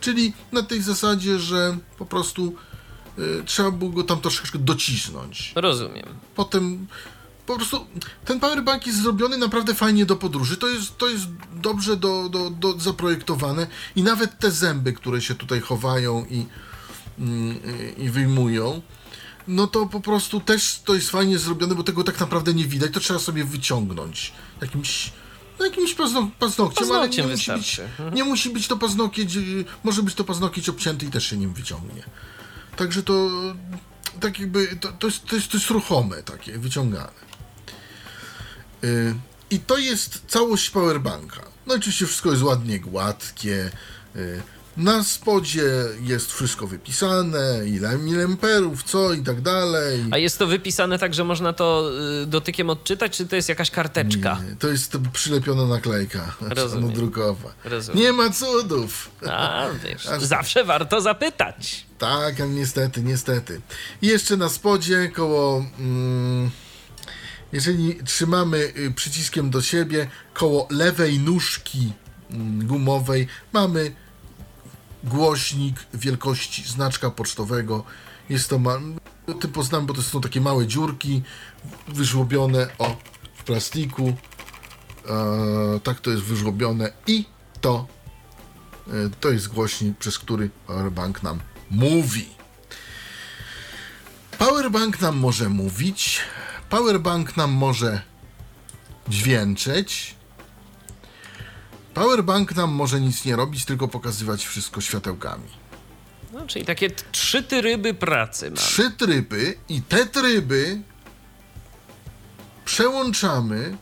[0.00, 2.54] Czyli na tej zasadzie, że po prostu
[3.18, 5.52] y, trzeba było go tam troszeczkę docisnąć.
[5.56, 6.06] Rozumiem.
[6.34, 6.86] Potem
[7.46, 7.86] po prostu
[8.24, 10.56] ten powerbank jest zrobiony naprawdę fajnie do podróży.
[10.56, 15.34] To jest, to jest dobrze do, do, do zaprojektowane i nawet te zęby, które się
[15.34, 16.46] tutaj chowają i,
[17.18, 17.60] mm,
[17.96, 18.82] i wyjmują,
[19.48, 22.92] no to po prostu też to jest fajnie zrobione, bo tego tak naprawdę nie widać.
[22.92, 25.12] To trzeba sobie wyciągnąć jakimś.
[25.58, 28.14] No jakimś pazno, paznokciem, ale nie Paznokciem musi, być, wystarczy.
[28.16, 29.38] nie musi być to paznokieć,
[29.84, 32.02] może być to paznokieć obcięty i też się nim wyciągnie.
[32.76, 33.30] Także to
[34.20, 37.24] tak jakby, to, to, jest, to, jest, to jest ruchome takie, wyciągane.
[38.84, 39.14] Y,
[39.50, 41.42] I to jest całość powerbanka.
[41.66, 43.70] No oczywiście wszystko jest ładnie gładkie.
[44.16, 44.42] y,
[44.76, 50.04] Na spodzie jest wszystko wypisane, ile miliamperów, co i tak dalej.
[50.10, 51.90] A jest to wypisane tak, że można to
[52.22, 54.40] y, dotykiem odczytać, czy to jest jakaś karteczka?
[54.48, 57.10] Nie, to jest przylepiona naklejka, Rozumiem.
[57.64, 58.02] Rozumiem.
[58.02, 59.10] Nie ma cudów.
[59.28, 61.86] A, wiesz, Aż- zawsze warto zapytać.
[61.98, 63.60] Tak, ale niestety, niestety.
[64.02, 65.64] I jeszcze na spodzie koło.
[65.78, 66.50] Mm,
[67.52, 71.92] jeżeli trzymamy y, przyciskiem do siebie, koło lewej nóżki
[72.30, 73.92] mm, gumowej mamy
[75.04, 77.84] głośnik wielkości znaczka pocztowego.
[78.28, 78.58] Jest to.
[78.58, 78.80] Ma,
[79.40, 81.22] tym poznamy, bo to są takie małe dziurki
[81.88, 82.96] wyżłobione o
[83.34, 84.16] w plastiku.
[85.08, 87.24] E, tak to jest wyżłobione i
[87.60, 87.86] to
[88.88, 91.40] E, To jest głośnik, przez który Powerbank nam
[91.70, 92.28] mówi.
[94.38, 96.20] Powerbank nam może mówić,
[96.70, 98.02] Powerbank nam może
[99.08, 100.14] dźwięczeć,
[101.94, 105.48] Powerbank nam może nic nie robić, tylko pokazywać wszystko światełkami.
[106.32, 108.56] No, czyli takie trzy tryby pracy mamy.
[108.56, 110.80] Trzy tryby i te tryby
[112.64, 113.76] przełączamy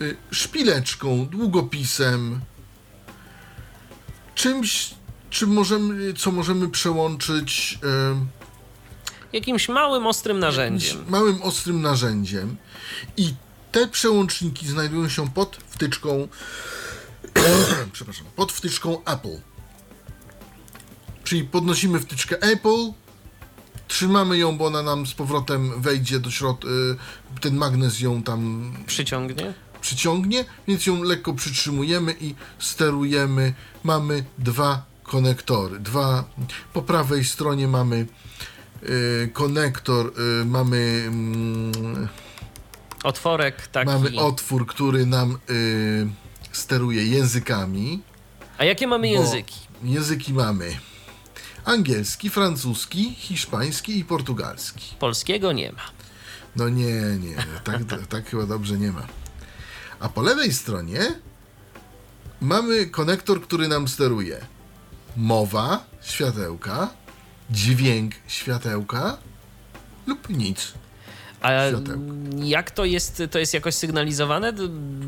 [0.00, 2.40] y, szpileczką, długopisem,
[4.34, 4.94] czymś,
[5.30, 7.78] czym możemy, co możemy przełączyć
[8.22, 8.36] y,
[9.32, 11.04] Jakimś małym, ostrym narzędziem.
[11.08, 12.56] małym, ostrym narzędziem.
[13.16, 13.34] I
[13.76, 16.28] te przełączniki znajdują się pod wtyczką,
[17.92, 19.40] przepraszam, pod wtyczką Apple.
[21.24, 22.92] Czyli podnosimy wtyczkę Apple,
[23.88, 26.68] trzymamy ją, bo ona nam z powrotem wejdzie do środka,
[27.40, 29.54] ten magnes ją tam Przyciągnie?
[29.80, 33.54] przyciągnie, więc ją lekko przytrzymujemy i sterujemy.
[33.84, 35.80] Mamy dwa konektory.
[35.80, 36.24] Dwa,
[36.72, 38.06] po prawej stronie mamy
[38.82, 42.08] y, konektor, y, mamy, mm,
[43.06, 43.86] Otworek taki.
[43.86, 46.08] mamy otwór, który nam y,
[46.52, 48.02] steruje językami.
[48.58, 49.54] A jakie mamy języki?
[49.82, 50.78] Języki mamy
[51.64, 54.94] angielski, francuski, hiszpański i portugalski.
[54.98, 55.82] Polskiego nie ma.
[56.56, 59.06] No nie, nie, tak, tak chyba dobrze nie ma.
[60.00, 61.00] A po lewej stronie
[62.40, 64.46] mamy konektor, który nam steruje
[65.16, 66.88] mowa, światełka,
[67.50, 69.16] dźwięk, światełka
[70.06, 70.72] lub nic.
[71.40, 71.52] A
[72.44, 73.22] jak to jest?
[73.30, 74.52] To jest jakoś sygnalizowane?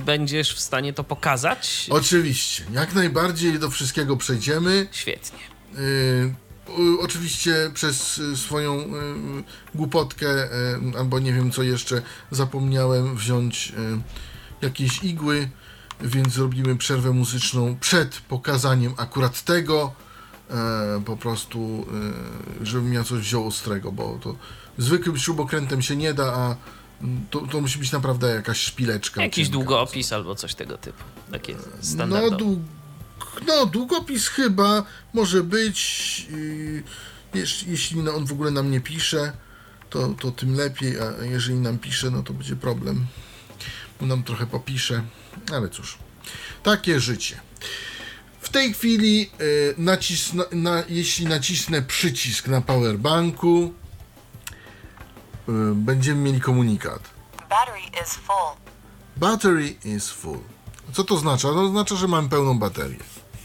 [0.04, 1.86] Będziesz w stanie to pokazać?
[1.90, 4.88] Oczywiście, jak najbardziej do wszystkiego przejdziemy.
[4.92, 5.38] Świetnie.
[5.74, 8.86] Yy, y, oczywiście przez y, swoją y,
[9.74, 13.72] głupotkę, y, albo nie wiem co jeszcze, zapomniałem wziąć
[14.62, 15.48] y, jakieś igły,
[16.00, 19.92] więc zrobimy przerwę muzyczną przed pokazaniem akurat tego.
[20.50, 21.86] E, po prostu,
[22.62, 24.36] y, żebym ja coś wziął ostrego, bo to
[24.78, 26.56] zwykłym śrubokrętem się nie da, a
[27.02, 29.22] mm, to, to musi być naprawdę jakaś szpileczka.
[29.22, 31.04] Jakiś długopis albo coś tego typu.
[31.32, 31.56] Takie
[32.06, 32.58] No, dług,
[33.46, 36.26] no, długopis chyba może być.
[36.30, 36.82] Yy,
[37.66, 39.32] jeśli no, on w ogóle nam nie pisze,
[39.90, 43.06] to, to tym lepiej, a jeżeli nam pisze, no to będzie problem.
[44.00, 45.02] Bo nam trochę popisze,
[45.52, 45.98] ale cóż,
[46.62, 47.40] takie życie.
[48.40, 49.74] W tej chwili, yy,
[50.52, 53.74] na, jeśli nacisnę przycisk na powerbanku,
[55.74, 57.00] będziemy mieli komunikat.
[57.50, 58.56] Battery is full.
[59.16, 60.38] Battery is full.
[60.92, 61.48] Co to oznacza?
[61.48, 62.98] To oznacza, że mamy pełną baterię.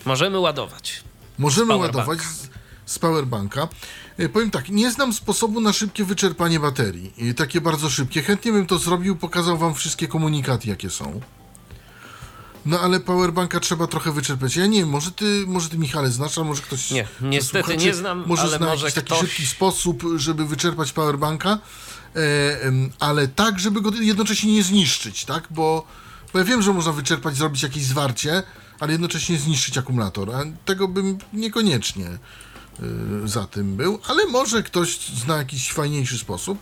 [0.06, 1.04] Możemy ładować.
[1.38, 1.98] Możemy powerbanka.
[1.98, 2.50] ładować z,
[2.86, 3.68] z powerbanka.
[4.18, 7.14] E, Powiem tak, nie znam sposobu na szybkie wyczerpanie baterii.
[7.30, 8.22] E, Takie bardzo szybkie.
[8.24, 11.22] Chętnie bym to zrobił, pokazał wam wszystkie komunikaty, jakie są.
[12.66, 14.56] No ale powerbanka trzeba trochę wyczerpać.
[14.56, 17.94] Ja nie wiem, może ty, może ty Michale znasz, a może ktoś Nie, niestety nie
[17.94, 21.60] znam, może ale zna może jakiś taki szybki sposób, żeby wyczerpać powerbanka,
[23.00, 25.48] ale tak, żeby go jednocześnie nie zniszczyć, tak?
[25.50, 25.88] Bo,
[26.34, 28.44] bo ja wiem, że można wyczerpać, zrobić jakieś zwarcie,
[28.80, 32.08] ale jednocześnie zniszczyć akumulator, a tego bym niekoniecznie
[33.24, 36.60] y, za tym był, ale może ktoś zna jakiś fajniejszy sposób.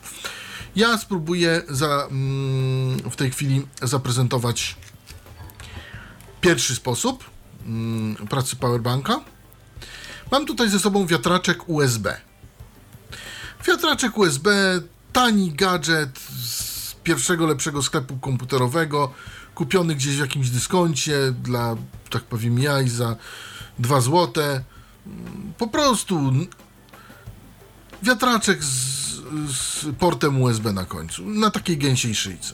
[0.75, 4.75] Ja spróbuję za, mm, w tej chwili zaprezentować
[6.41, 7.23] pierwszy sposób
[7.65, 9.19] mm, pracy powerbanka.
[10.31, 12.21] Mam tutaj ze sobą wiatraczek USB.
[13.67, 14.49] Wiatraczek USB,
[15.13, 19.13] tani gadżet z pierwszego lepszego sklepu komputerowego,
[19.55, 21.75] kupiony gdzieś w jakimś dyskoncie dla,
[22.09, 23.15] tak powiem, jaj za
[23.79, 24.63] 2 złote.
[25.57, 26.31] Po prostu
[28.03, 28.71] wiatraczek z,
[29.47, 32.53] z portem USB na końcu, na takiej gęsiej szyjce.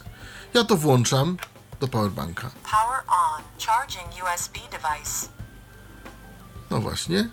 [0.53, 1.37] Ja to włączam
[1.79, 2.51] do powerbanka.
[2.71, 3.43] Power on.
[3.65, 5.27] Charging USB device.
[6.71, 7.29] No właśnie.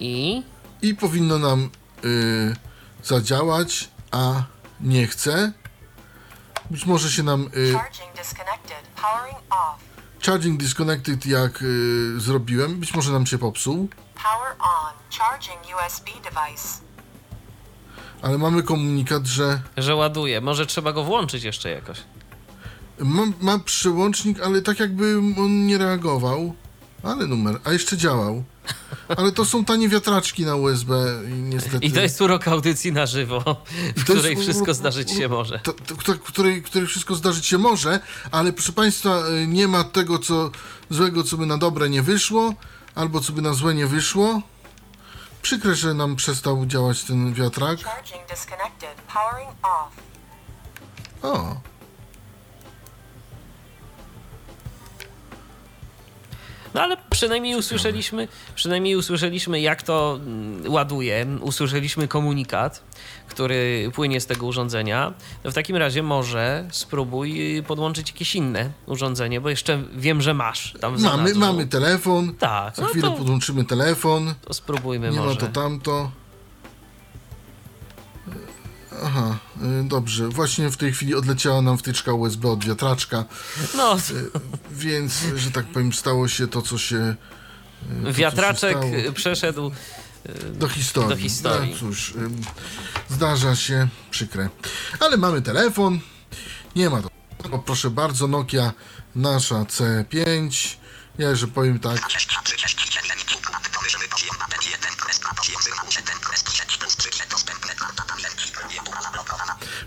[0.00, 0.42] I
[0.82, 1.70] I powinno nam
[2.04, 2.56] y,
[3.06, 4.42] zadziałać, a
[4.80, 5.52] nie chce.
[6.70, 7.72] Być może się nam y,
[10.26, 11.26] Charging disconnected.
[11.26, 14.92] Jak y, zrobiłem, być może nam się popsuł, Power on.
[15.18, 16.68] Charging USB device.
[18.22, 20.40] ale mamy komunikat, że że ładuje.
[20.40, 21.98] Może trzeba go włączyć jeszcze jakoś.
[22.98, 26.54] ma, ma przełącznik, ale tak jakby on nie reagował.
[27.06, 28.44] Ale numer, a jeszcze działał.
[29.16, 30.94] Ale to są tanie wiatraczki na USB
[31.28, 31.86] i niestety.
[31.86, 33.52] I to jest urok audycji na żywo, w To
[33.96, 35.58] jest której u- wszystko u- zdarzyć się może.
[35.58, 39.84] To, to, to, której, której wszystko zdarzyć się może, ale proszę Państwa, y, nie ma
[39.84, 40.50] tego co
[40.90, 42.54] złego, co by na dobre nie wyszło,
[42.94, 44.42] albo co by na złe nie wyszło.
[45.42, 47.78] Przykre, że nam przestał działać ten wiatrak.
[51.22, 51.56] O,
[56.76, 62.82] No ale przynajmniej usłyszeliśmy, przynajmniej usłyszeliśmy jak to mm, ładuje, usłyszeliśmy komunikat,
[63.28, 65.12] który płynie z tego urządzenia.
[65.44, 70.34] No w takim razie może spróbuj y, podłączyć jakieś inne urządzenie, bo jeszcze wiem, że
[70.34, 72.34] masz tam w mamy, mamy telefon.
[72.34, 74.34] Tak, Za no chwilę to, podłączymy telefon.
[74.44, 75.34] to spróbujmy Nie może.
[75.34, 76.10] ma to tamto.
[79.04, 79.36] Aha,
[79.80, 80.28] y, dobrze.
[80.28, 83.24] Właśnie w tej chwili odleciała nam wtyczka USB od wiatraczka,
[83.76, 83.96] No,
[84.70, 86.96] więc, że tak powiem, stało się to, co się.
[86.96, 87.16] y,
[87.86, 88.76] to, co się wiatraczek
[89.14, 89.72] przeszedł
[90.52, 91.08] Do historii.
[91.10, 91.70] Do historii.
[91.72, 92.14] No cóż,
[93.08, 94.48] zdarza się, przykre.
[95.00, 96.00] Ale mamy telefon,
[96.76, 97.08] nie ma to.
[97.52, 98.72] O, proszę bardzo, Nokia
[99.14, 100.76] nasza C5.
[101.18, 102.00] Ja, że powiem tak,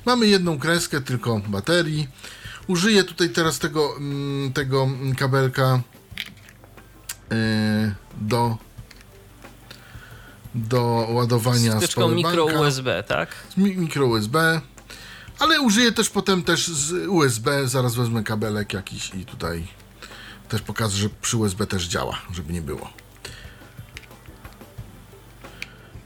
[0.10, 2.08] Mamy jedną kreskę tylko baterii.
[2.68, 4.88] Użyję tutaj teraz tego, mm, tego
[5.18, 5.82] kabelka
[7.32, 7.38] yy,
[8.22, 8.58] do
[10.56, 12.46] do ładowania z Wtyczką mikro.
[12.46, 13.36] USB, tak?
[13.50, 14.62] z mi- mikro USB,
[15.40, 19.68] ale użyję też potem też z USB, zaraz wezmę kabelek jakiś i tutaj
[20.50, 22.90] też pokażę, że przy USB też działa, żeby nie było.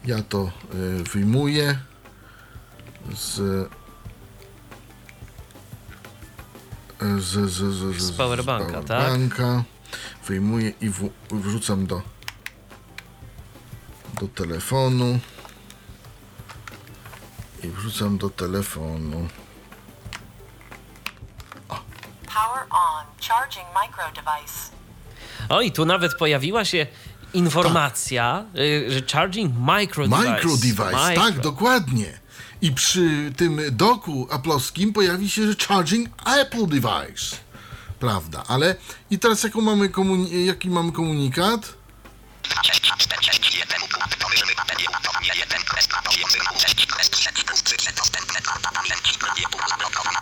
[0.05, 0.51] Ja to
[0.99, 1.79] y, wyjmuję
[3.15, 3.39] z
[6.99, 8.83] z, z, z, z, Z powerbanka, tak?
[8.83, 9.63] powerbanka.
[10.27, 12.01] Wyjmuję i w, wrzucam do
[14.21, 15.19] do telefonu
[17.63, 19.27] i wrzucam do telefonu.
[22.25, 23.05] Power on.
[23.21, 24.71] Charging micro device.
[25.49, 26.87] O, i tu nawet pojawiła się
[27.33, 30.31] informacja, y, że charging micro device.
[30.31, 31.23] Micro device, Micro.
[31.23, 32.19] tak, dokładnie.
[32.63, 36.09] I przy tym doku aplowskim pojawi się, że charging
[36.39, 37.35] Apple device.
[37.99, 38.75] Prawda, ale
[39.11, 41.73] i teraz jaką mamy komuni- jaki mamy komunikat?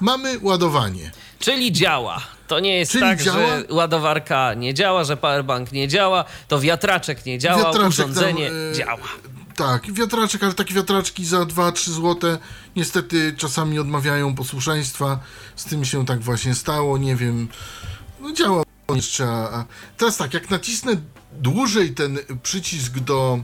[0.02, 1.12] Mamy ładowanie.
[1.40, 2.22] Czyli działa.
[2.48, 3.38] To nie jest Czyli tak, działa?
[3.40, 8.56] że ładowarka nie działa, że powerbank nie działa, to wiatraczek nie działa, Wiatraczek urządzenie tam,
[8.72, 9.08] e, działa.
[9.56, 12.38] Tak, wiatraczek, ale takie wiatraczki za 2-3 złote
[12.76, 15.20] niestety czasami odmawiają posłuszeństwa.
[15.56, 17.48] Z tym się tak właśnie stało, nie wiem.
[18.20, 18.64] No działa
[18.96, 19.28] jeszcze.
[19.28, 19.66] A,
[19.98, 20.92] teraz tak, jak nacisnę
[21.34, 23.40] dłużej ten przycisk do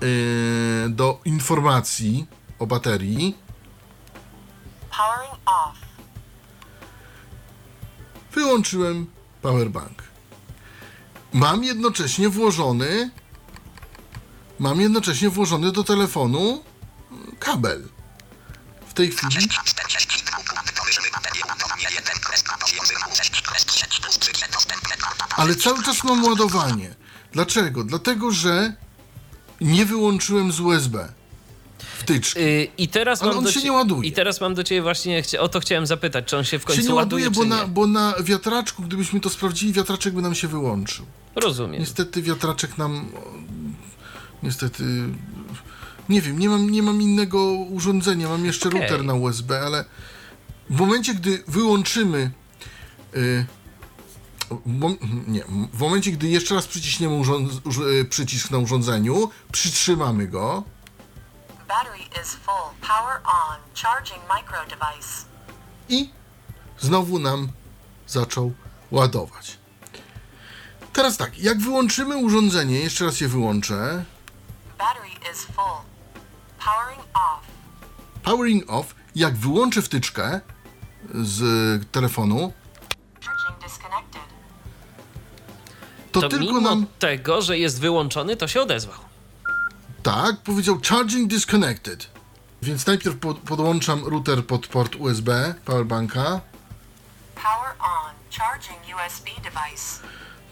[0.00, 2.26] yy, do informacji
[2.58, 3.36] o baterii,
[4.90, 5.76] Powering off.
[8.32, 9.06] wyłączyłem
[9.42, 10.02] powerbank.
[11.32, 13.10] Mam jednocześnie włożony
[14.60, 16.64] mam jednocześnie włożony do telefonu
[17.38, 17.88] kabel.
[18.88, 19.48] W tej chwili
[25.36, 26.94] ale cały czas mam ładowanie.
[27.32, 27.84] Dlaczego?
[27.84, 28.72] Dlatego, że
[29.60, 31.08] nie wyłączyłem z USB
[31.78, 32.40] wtyczki.
[32.40, 34.08] Y, I teraz Ale mam on do się nie ładuje.
[34.08, 36.82] I teraz mam do ciebie właśnie, o to chciałem zapytać, czy on się w końcu
[36.82, 40.34] się nie ładuje, ładuje, bo na, bo na wiatraczku, gdybyśmy to sprawdzili, wiatraczek by nam
[40.34, 41.06] się wyłączył.
[41.34, 41.80] Rozumiem.
[41.80, 43.08] Niestety wiatraczek nam.
[44.42, 44.84] Niestety.
[46.08, 48.28] Nie wiem, nie mam, nie mam innego urządzenia.
[48.28, 48.80] Mam jeszcze Okej.
[48.80, 49.84] router na USB, ale
[50.70, 52.30] w momencie, gdy wyłączymy.
[53.16, 53.46] Y,
[55.26, 60.64] nie, w momencie, gdy jeszcze raz przyciśniemy urząd- urz- y, przycisk na urządzeniu, przytrzymamy go
[61.68, 62.88] Battery is full.
[62.88, 63.56] Power on.
[63.82, 65.24] Charging micro device.
[65.88, 66.10] i
[66.80, 67.48] znowu nam
[68.06, 68.52] zaczął
[68.90, 69.58] ładować.
[70.92, 74.04] Teraz tak, jak wyłączymy urządzenie, jeszcze raz je wyłączę.
[74.80, 75.80] Battery is full.
[76.58, 77.42] Powering off.
[78.22, 80.40] Powering off, jak wyłączę wtyczkę
[81.14, 81.42] z
[81.92, 82.52] telefonu,
[83.24, 84.22] Charging disconnected.
[86.12, 88.98] to, To tylko mimo nam tego, że jest wyłączony, to się odezwał.
[90.02, 92.10] tak powiedział charging disconnected.
[92.62, 96.40] Więc najpierw pod, podłączam router pod port USB powerbanka.
[97.34, 98.14] Power on.
[98.38, 100.00] Charging USB device.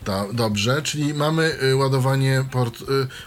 [0.04, 2.84] Da, dobrze, czyli mamy y, ładowanie, port, y,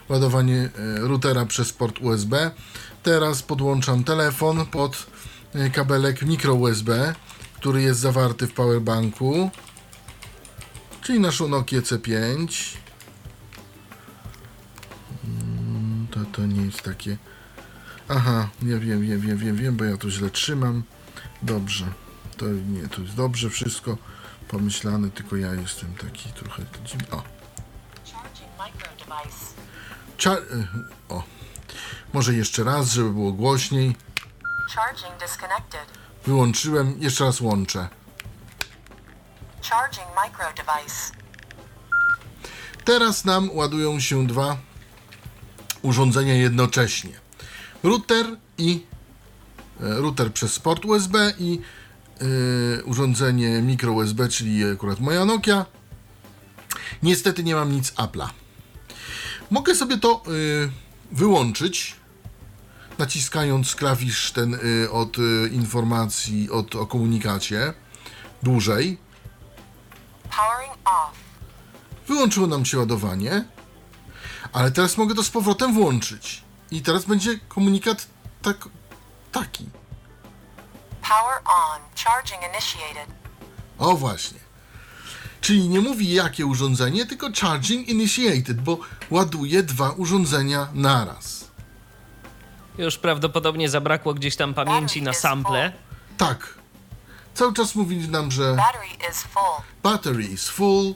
[0.09, 2.51] ładowanie y, routera przez port USB.
[3.03, 5.05] Teraz podłączam telefon pod
[5.73, 7.15] kabelek mikro USB,
[7.55, 9.49] który jest zawarty w powerbanku,
[11.01, 12.47] czyli naszą Nokia C5.
[15.23, 17.17] Mm, To, to nie jest takie.
[18.09, 20.83] Aha, ja wiem, wiem, wiem, wiem, wiem, bo ja to źle trzymam.
[21.41, 21.85] Dobrze,
[22.37, 23.97] to nie, to jest dobrze wszystko
[24.51, 27.07] pomyślane, tylko ja jestem taki trochę dziwny.
[27.11, 27.23] O.
[30.17, 30.67] Cza- y,
[31.09, 31.23] o,
[32.13, 33.95] może jeszcze raz, żeby było głośniej.
[36.25, 37.87] Wyłączyłem, jeszcze raz łączę.
[39.69, 41.11] Charging micro device.
[42.85, 44.57] Teraz nam ładują się dwa
[45.81, 47.19] urządzenia jednocześnie.
[47.83, 48.25] Router
[48.57, 48.85] i
[49.81, 51.61] e, router przez port USB i
[52.21, 55.65] e, urządzenie mikro USB, czyli akurat moja Nokia.
[57.03, 58.29] Niestety nie mam nic Apple'a.
[59.51, 60.31] Mogę sobie to e,
[61.11, 62.01] wyłączyć
[62.97, 67.73] naciskając klawisz ten e, od e, informacji od, o komunikacie
[68.43, 68.97] dłużej.
[70.23, 71.15] Powering off.
[72.07, 73.45] Wyłączyło nam się ładowanie,
[74.53, 76.43] ale teraz mogę to z powrotem włączyć.
[76.71, 78.07] I teraz będzie komunikat
[78.41, 78.69] tak,
[79.31, 79.80] taki.
[81.11, 81.79] Power on.
[81.95, 83.07] Charging initiated.
[83.79, 84.39] O właśnie.
[85.41, 88.77] Czyli nie mówi jakie urządzenie, tylko charging initiated, bo
[89.11, 91.47] ładuje dwa urządzenia naraz.
[92.77, 95.73] Już prawdopodobnie zabrakło gdzieś tam pamięci na sample.
[96.17, 96.53] Tak.
[97.33, 99.63] Cały czas mówili nam, że Battery is full.
[99.83, 100.93] battery is full.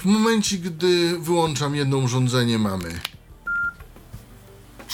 [0.00, 3.00] W momencie, gdy wyłączam jedno urządzenie, mamy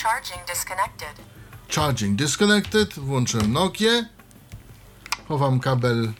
[0.02, 1.31] Charging disconnected.
[1.74, 4.06] Charging disconnected, włączyłem Nokię,
[5.28, 6.12] chowam kabel, e,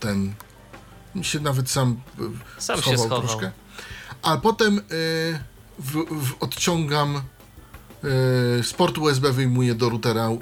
[0.00, 0.34] ten
[1.14, 2.00] mi się nawet sam
[2.58, 3.20] e, Sam się schował schował.
[3.20, 3.50] troszkę,
[4.22, 4.82] a potem e,
[5.78, 7.22] w, w, odciągam e,
[8.62, 10.36] z portu USB wyjmuję do routera e,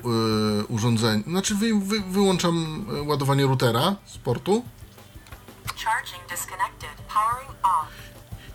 [0.68, 4.64] urządzenie, znaczy wy, wy, wyłączam ładowanie routera z portu
[5.84, 6.90] Charging disconnected.
[7.08, 7.88] Powering off.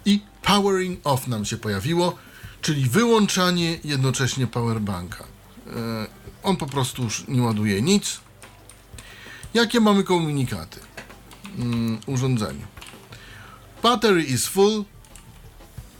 [0.05, 2.15] i powering off nam się pojawiło,
[2.61, 5.23] czyli wyłączanie jednocześnie powerbanka.
[5.67, 6.07] E,
[6.43, 8.19] on po prostu już nie ładuje nic.
[9.53, 10.79] Jakie mamy komunikaty?
[11.57, 12.67] Mm, urządzeniu.
[13.83, 14.85] Battery is full.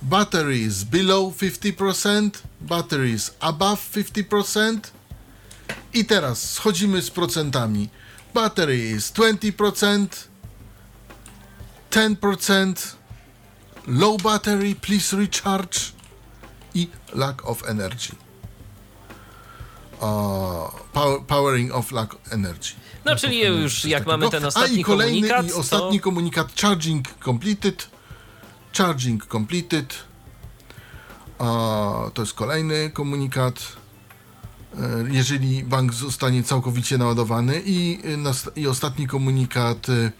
[0.01, 2.29] Battery is below 50%.
[2.61, 4.79] Battery is above 50%.
[5.93, 7.89] I teraz schodzimy z procentami.
[8.33, 10.07] Battery is 20%.
[11.91, 12.95] 10%.
[13.87, 15.93] Low battery, please recharge.
[16.75, 18.22] I lack of energy.
[20.93, 22.73] Power, powering off lack of energy.
[23.05, 26.03] No, czyli już jak mamy ten ostatni A i kolejny, komunikat, i ostatni to...
[26.03, 27.89] komunikat charging completed.
[28.77, 29.93] Charging completed.
[31.39, 31.45] A,
[32.13, 33.53] to jest kolejny komunikat.
[34.75, 34.79] E,
[35.11, 40.11] Jeżeli bank zostanie całkowicie naładowany i, y, i ostatni komunikat y,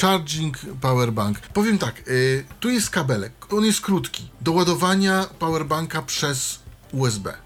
[0.00, 1.40] Charging Powerbank.
[1.40, 6.58] Powiem tak, y, tu jest kabelek, on jest krótki, do ładowania powerbanka przez
[6.92, 7.43] USB.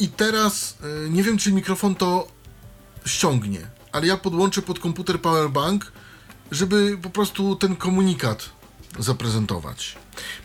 [0.00, 0.76] I teraz
[1.06, 2.28] y, nie wiem, czy mikrofon to
[3.06, 3.60] ściągnie,
[3.92, 5.92] ale ja podłączę pod komputer powerbank,
[6.50, 8.50] żeby po prostu ten komunikat
[8.98, 9.96] zaprezentować.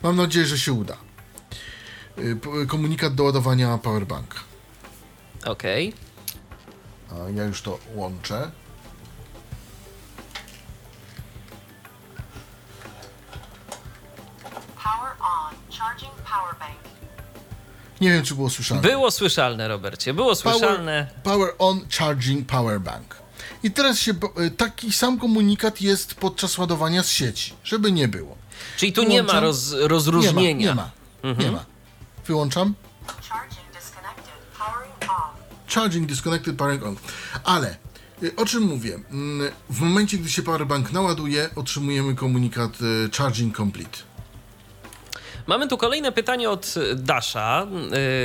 [0.03, 0.97] Mam nadzieję, że się uda.
[2.17, 4.39] Y, Komunikat do ładowania powerbanka.
[5.45, 5.93] Okej.
[7.11, 8.51] A ja już to łączę.
[18.01, 18.81] Nie wiem, czy było słyszane.
[18.81, 21.07] Było słyszalne, Robercie, było słyszalne.
[21.23, 23.15] Power, power on charging power bank.
[23.63, 28.37] I teraz się y, taki sam komunikat jest podczas ładowania z sieci, żeby nie było.
[28.77, 29.43] Czyli tu nie ma Wyłączam.
[29.43, 30.69] roz, rozróżnienia.
[30.69, 30.91] Nie ma,
[31.23, 31.43] nie ma.
[31.43, 31.65] Nie ma.
[32.27, 32.73] Wyłączam.
[33.29, 34.33] Charging disconnected.
[34.59, 35.73] Powering off.
[35.75, 36.95] Charging disconnected powering on.
[37.43, 37.77] Ale
[38.23, 38.99] y, o czym mówię?
[39.11, 43.97] Mm, W momencie, gdy się powerbank naładuje, otrzymujemy komunikat y, charging complete.
[45.47, 47.67] Mamy tu kolejne pytanie od Dasha.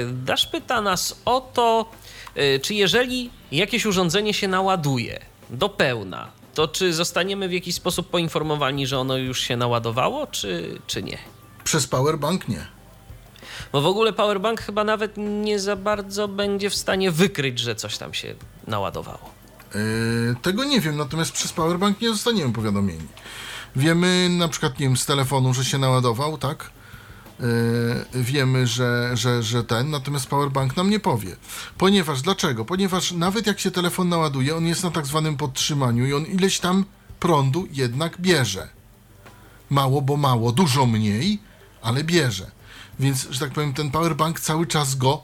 [0.09, 1.91] Y, Dasz pyta nas o to,
[2.37, 8.11] y, czy jeżeli jakieś urządzenie się naładuje do pełna, to czy zostaniemy w jakiś sposób
[8.11, 11.19] poinformowani, że ono już się naładowało, czy, czy nie?
[11.65, 12.67] Przez powerbank nie.
[13.73, 17.99] Bo w ogóle powerbank chyba nawet nie za bardzo będzie w stanie wykryć, że coś
[17.99, 18.35] tam się
[18.67, 19.31] naładowało.
[19.75, 19.81] Yy,
[20.43, 23.07] tego nie wiem, natomiast przez powerbank nie zostaniemy powiadomieni.
[23.77, 26.71] Wiemy na przykład, nie wiem, z telefonu, że się naładował, tak?
[28.13, 31.37] Yy, wiemy, że, że, że ten, natomiast powerbank nam nie powie.
[31.79, 32.65] Ponieważ, dlaczego?
[32.65, 36.59] Ponieważ nawet jak się telefon naładuje, on jest na tak zwanym podtrzymaniu i on ileś
[36.59, 36.85] tam
[37.21, 38.69] prądu jednak bierze.
[39.71, 41.39] Mało, bo mało, dużo mniej,
[41.83, 42.51] ale bierze.
[43.01, 45.23] Więc, że tak powiem, ten powerbank cały czas go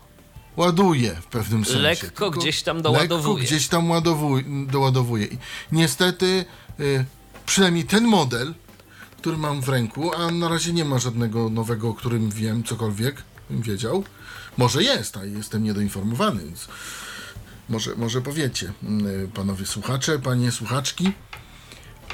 [0.57, 1.81] ładuje w pewnym sensie.
[1.81, 3.45] Lekko Tylko gdzieś tam Lekko doładowuje.
[3.45, 5.27] gdzieś tam ładowuj, doładowuje.
[5.27, 5.39] I
[5.73, 6.45] niestety,
[6.81, 7.05] y,
[7.47, 8.55] przynajmniej ten model,
[9.27, 13.23] który mam w ręku, a na razie nie ma żadnego nowego, o którym wiem, cokolwiek
[13.51, 14.05] bym wiedział.
[14.57, 16.69] Może jest, a jestem niedoinformowany, więc
[17.69, 18.73] może, może powiecie,
[19.25, 21.13] y, panowie słuchacze, panie słuchaczki.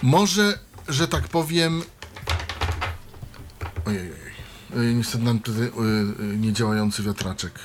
[0.03, 0.59] Może,
[0.89, 1.83] że tak powiem.
[3.87, 4.13] Ojej,
[4.77, 4.95] ojej.
[4.95, 5.69] Niestety nam tutaj y,
[6.23, 7.61] y, niedziałający wiatraczek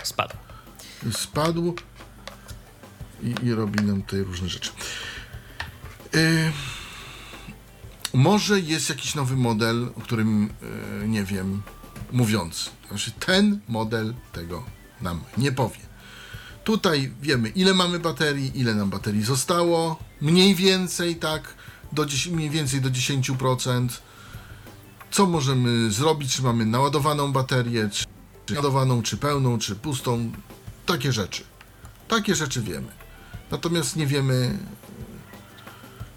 [0.00, 0.36] y, Spadł.
[1.12, 1.74] spadł
[3.22, 4.70] i, i robi nam tutaj różne rzeczy.
[6.14, 6.52] Y,
[8.14, 10.50] może jest jakiś nowy model, o którym
[11.02, 11.62] y, nie wiem,
[12.12, 12.70] mówiąc.
[12.88, 14.62] Znaczy, ten model tego
[15.00, 15.80] nam nie powie.
[16.64, 21.54] Tutaj wiemy, ile mamy baterii, ile nam baterii zostało, mniej więcej, tak,
[21.92, 23.88] do 10, mniej więcej do 10%.
[25.10, 28.04] Co możemy zrobić, czy mamy naładowaną baterię, czy,
[28.46, 30.32] czy naładowaną, czy pełną, czy pustą.
[30.86, 31.44] Takie rzeczy.
[32.08, 32.88] Takie rzeczy wiemy.
[33.50, 34.58] Natomiast nie wiemy,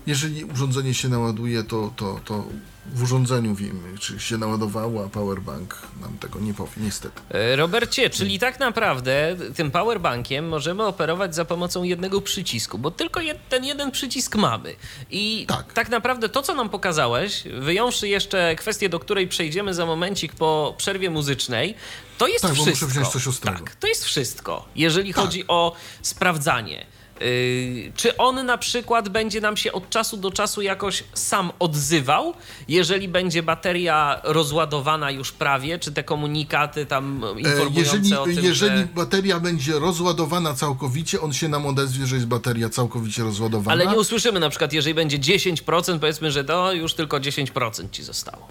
[0.08, 2.44] Jeżeli urządzenie się naładuje, to, to, to
[2.86, 7.22] w urządzeniu wiemy, czy się naładowało, a powerbank nam tego nie powie, niestety.
[7.30, 13.22] E, Robercie, czyli tak naprawdę tym powerbankiem możemy operować za pomocą jednego przycisku, bo tylko
[13.22, 14.76] jed, ten jeden przycisk mamy.
[15.12, 15.74] I tak.
[15.74, 15.90] Tak.
[15.90, 21.10] naprawdę to, co nam pokazałeś, wyjąwszy jeszcze kwestię, do której przejdziemy za momencik po przerwie
[21.10, 21.76] muzycznej,
[22.18, 22.86] to jest Tak, bo wszystko.
[22.86, 23.58] muszę wziąć coś ostrego.
[23.60, 25.24] Tak, to jest wszystko, jeżeli Tak.
[25.24, 26.86] chodzi o sprawdzanie.
[27.22, 32.34] Yy, czy on na przykład będzie nam się od czasu do czasu jakoś sam odzywał,
[32.68, 38.34] jeżeli będzie bateria rozładowana już prawie, czy te komunikaty tam E, informujące Jeżeli, o tym,
[38.44, 38.88] jeżeli że...
[38.96, 43.72] bateria będzie rozładowana całkowicie, on się nam odezwie, że jest bateria całkowicie rozładowana.
[43.72, 48.04] Ale nie usłyszymy na przykład, jeżeli będzie 10%, powiedzmy, że to już tylko 10% ci
[48.04, 48.48] zostało.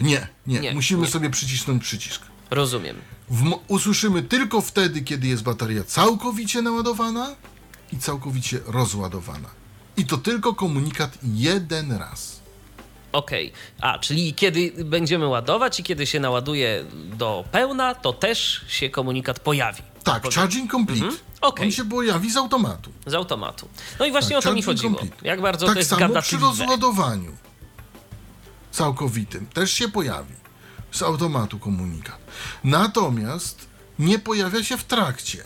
[0.00, 1.08] nie, nie, Nie, musimy nie.
[1.08, 2.22] sobie przycisnąć przycisk.
[2.50, 2.96] Rozumiem.
[3.30, 7.34] W, usłyszymy tylko wtedy, kiedy jest bateria całkowicie naładowana
[7.92, 9.48] i całkowicie rozładowana.
[9.96, 12.40] I to tylko komunikat jeden raz.
[13.12, 13.52] Okej.
[13.80, 19.40] A, czyli kiedy będziemy ładować i kiedy się naładuje do pełna, to też się komunikat
[19.40, 19.82] pojawi.
[20.04, 21.04] Tak, charging complete.
[21.04, 21.66] Mhm, okej.
[21.66, 22.92] On się pojawi z automatu.
[23.06, 23.68] Z automatu.
[23.98, 24.98] No i właśnie Tak, o to mi chodziło.
[24.98, 25.28] complete.
[25.28, 27.36] Jak bardzo tak to jest samo przy rozładowaniu
[28.70, 30.34] całkowitym też się pojawi
[30.92, 32.18] z automatu komunikat.
[32.64, 33.66] Natomiast
[33.98, 35.44] nie pojawia się w trakcie.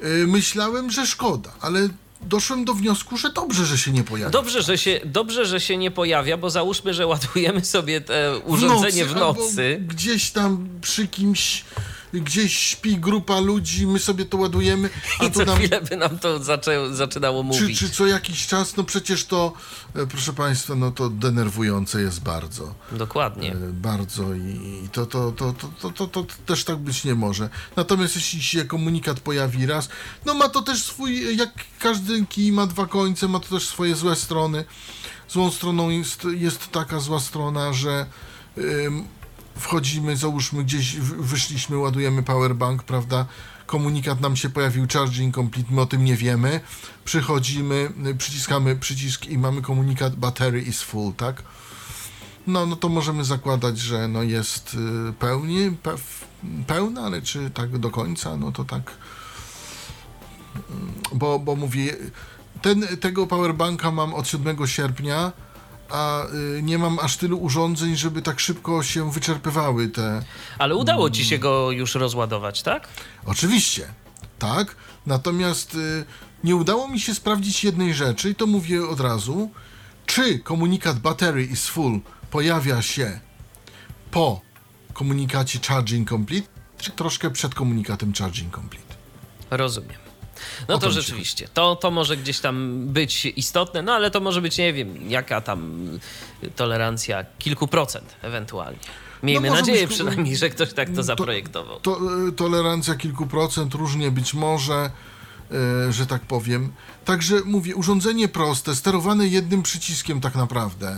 [0.00, 1.88] Yy, myślałem, że szkoda, ale
[2.20, 4.30] doszłem do wniosku, że dobrze, że się nie pojawia.
[4.30, 9.04] Dobrze że, się, dobrze, że się nie pojawia, bo załóżmy, że ładujemy sobie te urządzenie
[9.04, 9.78] w albo nocy.
[9.88, 11.64] Gdzieś tam przy kimś,
[12.20, 14.90] gdzieś śpi grupa ludzi, my sobie to ładujemy,
[15.20, 17.78] a I co nam chwilę by nam to zaczę, zaczynało czy, mówić.
[17.78, 19.52] czy co jakiś czas, no przecież to,
[19.94, 22.74] e, proszę Państwa, no to denerwujące jest bardzo.
[22.92, 23.52] Dokładnie.
[23.52, 27.48] E, Bardzo i to, to, to, to, to, to, to też tak być nie może.
[27.76, 29.88] Natomiast jeśli się komunikat pojawi raz,
[30.26, 33.94] no ma to też swój, jak każdy kij ma dwa końce, ma to też swoje
[33.94, 34.64] złe strony.
[35.28, 38.06] Złą stroną jest, jest taka zła strona, że
[39.58, 43.26] wchodzimy, załóżmy gdzieś, wyszliśmy, ładujemy powerbank, prawda?
[43.66, 46.60] Komunikat nam się pojawił, charging complete, my o tym nie wiemy.
[47.04, 51.42] Przychodzimy, przyciskamy przycisk i mamy komunikat battery is full, tak?
[52.46, 54.76] No, no to możemy zakładać, że no jest
[55.08, 55.94] y, pełni, pe,
[56.66, 58.92] pełna, ale czy tak do końca, no to tak.
[61.12, 61.96] Bo, bo mówię,
[62.62, 65.32] ten, tego powerbanka mam od 7 sierpnia,
[65.90, 66.26] a
[66.58, 70.22] y, nie mam aż tylu urządzeń, żeby tak szybko się wyczerpywały te.
[70.58, 72.88] Ale udało ci się go już rozładować, tak?
[73.26, 73.86] Oczywiście,
[74.38, 74.76] tak.
[75.06, 76.04] Natomiast y,
[76.44, 79.50] nie udało mi się sprawdzić jednej rzeczy, i to mówię od razu.
[80.06, 83.20] Czy komunikat battery is full pojawia się
[84.10, 84.40] po
[84.92, 88.94] komunikacie charging complete, czy troszkę przed komunikatem charging complete?
[89.50, 90.05] Rozumiem.
[90.68, 94.58] No to rzeczywiście, to, to może gdzieś tam być istotne, no ale to może być,
[94.58, 95.88] nie wiem, jaka tam
[96.56, 98.78] tolerancja kilku procent ewentualnie.
[99.22, 101.80] Miejmy No nadzieję być- przynajmniej, że ktoś tak to to- zaprojektował.
[101.80, 104.90] To, y, tolerancja kilku procent, różnie być może,
[105.88, 106.72] y, że tak powiem.
[107.04, 110.96] Także mówię, urządzenie proste, sterowane jednym przyciskiem tak naprawdę.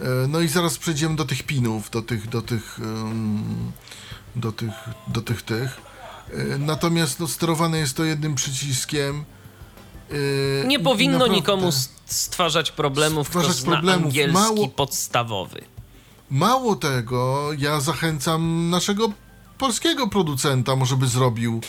[0.00, 3.72] Y, No i zaraz przejdziemy do tych pinów, do tych, do tych, ym,
[4.36, 4.70] do tych,
[5.08, 5.87] do tych, tych.
[6.34, 9.24] Y, Natomiast no, sterowane jest to jednym przyciskiem.
[10.12, 14.04] y, Nie powinno naprawdę- nikomu st- stwarzać problemów, Stwarzać problemów.
[14.04, 15.60] angielski Mało- podstawowy.
[16.30, 19.12] Mało tego, ja zachęcam naszego
[19.58, 21.60] polskiego producenta, może by zrobił.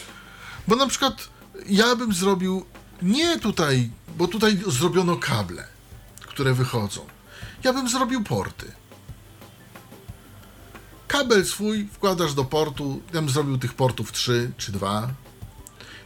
[0.68, 1.30] Bo na przykład
[1.70, 2.66] ja bym zrobił
[3.01, 5.64] nie tutaj, bo tutaj zrobiono kable,
[6.22, 7.01] które wychodzą.
[7.64, 8.72] Ja bym zrobił porty.
[11.20, 15.08] Kabel swój wkładasz do portu, bym zrobił tych portów 3 czy 2.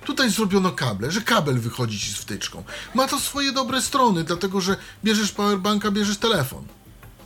[0.06, 2.64] Tutaj zrobiono kable, że kabel wychodzi ci z wtyczką.
[2.96, 6.66] Ma to swoje dobre strony, dlatego że bierzesz powerbanka, bierzesz telefon.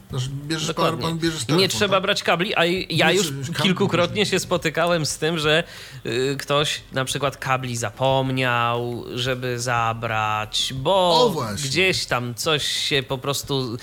[0.10, 1.14] Znaczy, Bierzesz Dokładnie.
[1.16, 1.58] bierzesz telefon.
[1.58, 2.04] Nie trzeba tak?
[2.04, 3.32] brać kabli, a ja już
[3.64, 5.64] kilkukrotnie się spotykałem z tym, że
[6.06, 11.32] y, ktoś na przykład kabli zapomniał, żeby zabrać, bo
[11.66, 13.80] gdzieś tam coś się po prostu y,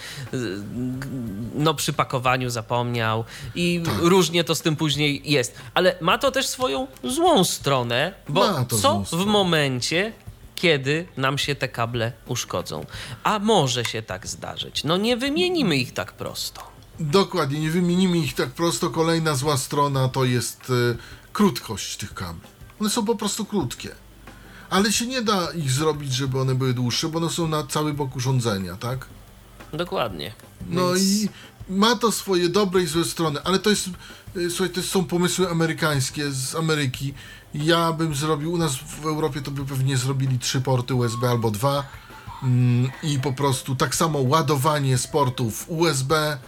[1.54, 3.94] no przy pakowaniu zapomniał i Tak.
[4.00, 5.56] różnie to z tym później jest.
[5.74, 10.12] Ale ma to też swoją złą stronę, bo co w momencie,
[10.56, 12.86] kiedy nam się te kable uszkodzą?
[13.24, 14.84] A może się tak zdarzyć.
[14.84, 16.62] No nie wymienimy ich tak prosto.
[17.00, 18.90] Dokładnie, nie wymienimy ich tak prosto.
[18.90, 20.96] Kolejna zła strona to jest e,
[21.32, 22.48] krótkość tych kabli.
[22.80, 23.88] One są po prostu krótkie.
[24.70, 27.92] Ale się nie da ich zrobić, żeby one były dłuższe, bo one są na cały
[27.94, 29.06] bok urządzenia, tak?
[29.72, 30.32] Dokładnie.
[30.68, 31.28] No Więc- i
[31.68, 33.88] ma to swoje dobre i złe strony, ale to jest,
[34.36, 37.14] y, słuchaj, to są pomysły amerykańskie z Ameryki.
[37.54, 41.50] Ja bym zrobił, u nas w Europie to by pewnie zrobili trzy porty USB albo
[41.50, 41.84] dwa,
[42.44, 46.38] Mm, I po prostu tak samo ładowanie sportów USB,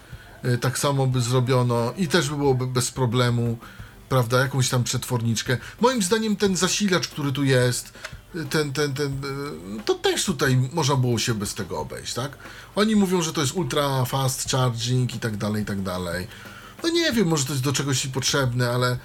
[0.45, 3.59] y, tak samo by zrobiono i też by byłoby bez problemu,
[4.09, 5.59] prawda, jakąś tam przetworniczkę.
[5.81, 7.93] Moim zdaniem ten zasilacz, który tu jest,
[8.35, 9.13] y, ten, ten, ten,
[9.79, 12.39] y, to też tutaj można było się bez tego obejść, tak?
[12.75, 16.27] Oni mówią, że to jest ultra fast charging i tak dalej, i tak dalej.
[16.83, 18.99] No nie wiem, może to jest do czegoś potrzebne, ale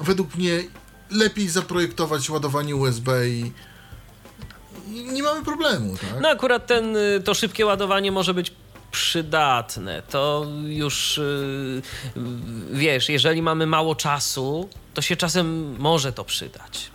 [0.00, 0.64] według mnie
[1.10, 3.52] lepiej zaprojektować ładowanie USB i,
[4.88, 6.20] nie mamy problemu, tak?
[6.20, 8.52] No akurat ten, y, to szybkie ładowanie może być
[8.90, 10.02] przydatne.
[10.10, 11.82] To już y,
[12.72, 16.90] wiesz, jeżeli mamy mało czasu, to się czasem może to przydać.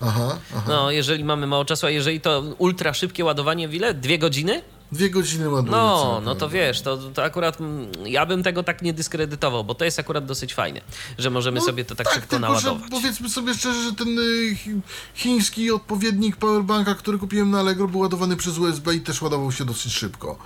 [0.00, 0.64] Aha, aha.
[0.68, 3.94] No, jeżeli mamy mało czasu, a jeżeli to ultra szybkie ładowanie, ile?
[3.94, 4.62] Dwie godziny?
[4.92, 5.72] Dwie godziny ładuje.
[5.72, 7.58] No, no to wiesz, to, to akurat
[8.04, 10.80] ja bym tego tak nie dyskredytował, bo to jest akurat dosyć fajne,
[11.18, 12.82] że możemy No, sobie to tak, szybko tylko, naładować.
[12.82, 14.22] Że powiedzmy sobie szczerze, że ten y,
[14.54, 14.80] chi-
[15.14, 19.64] chiński odpowiednik powerbanka, który kupiłem na Allegro, był ładowany przez USB i też ładował się
[19.64, 20.38] dosyć szybko.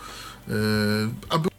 [0.49, 0.53] Y,
[1.29, 1.51] a był,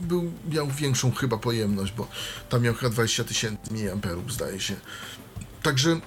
[0.00, 2.08] był, miał większą chyba pojemność, bo
[2.48, 4.74] tam miał chyba 20 tysięcy mAh, zdaje się.
[5.62, 6.00] Także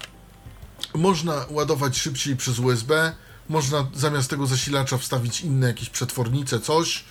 [0.96, 3.12] można ładować szybciej przez USB,
[3.50, 7.04] można zamiast tego zasilacza wstawić inne jakieś przetwornice, coś.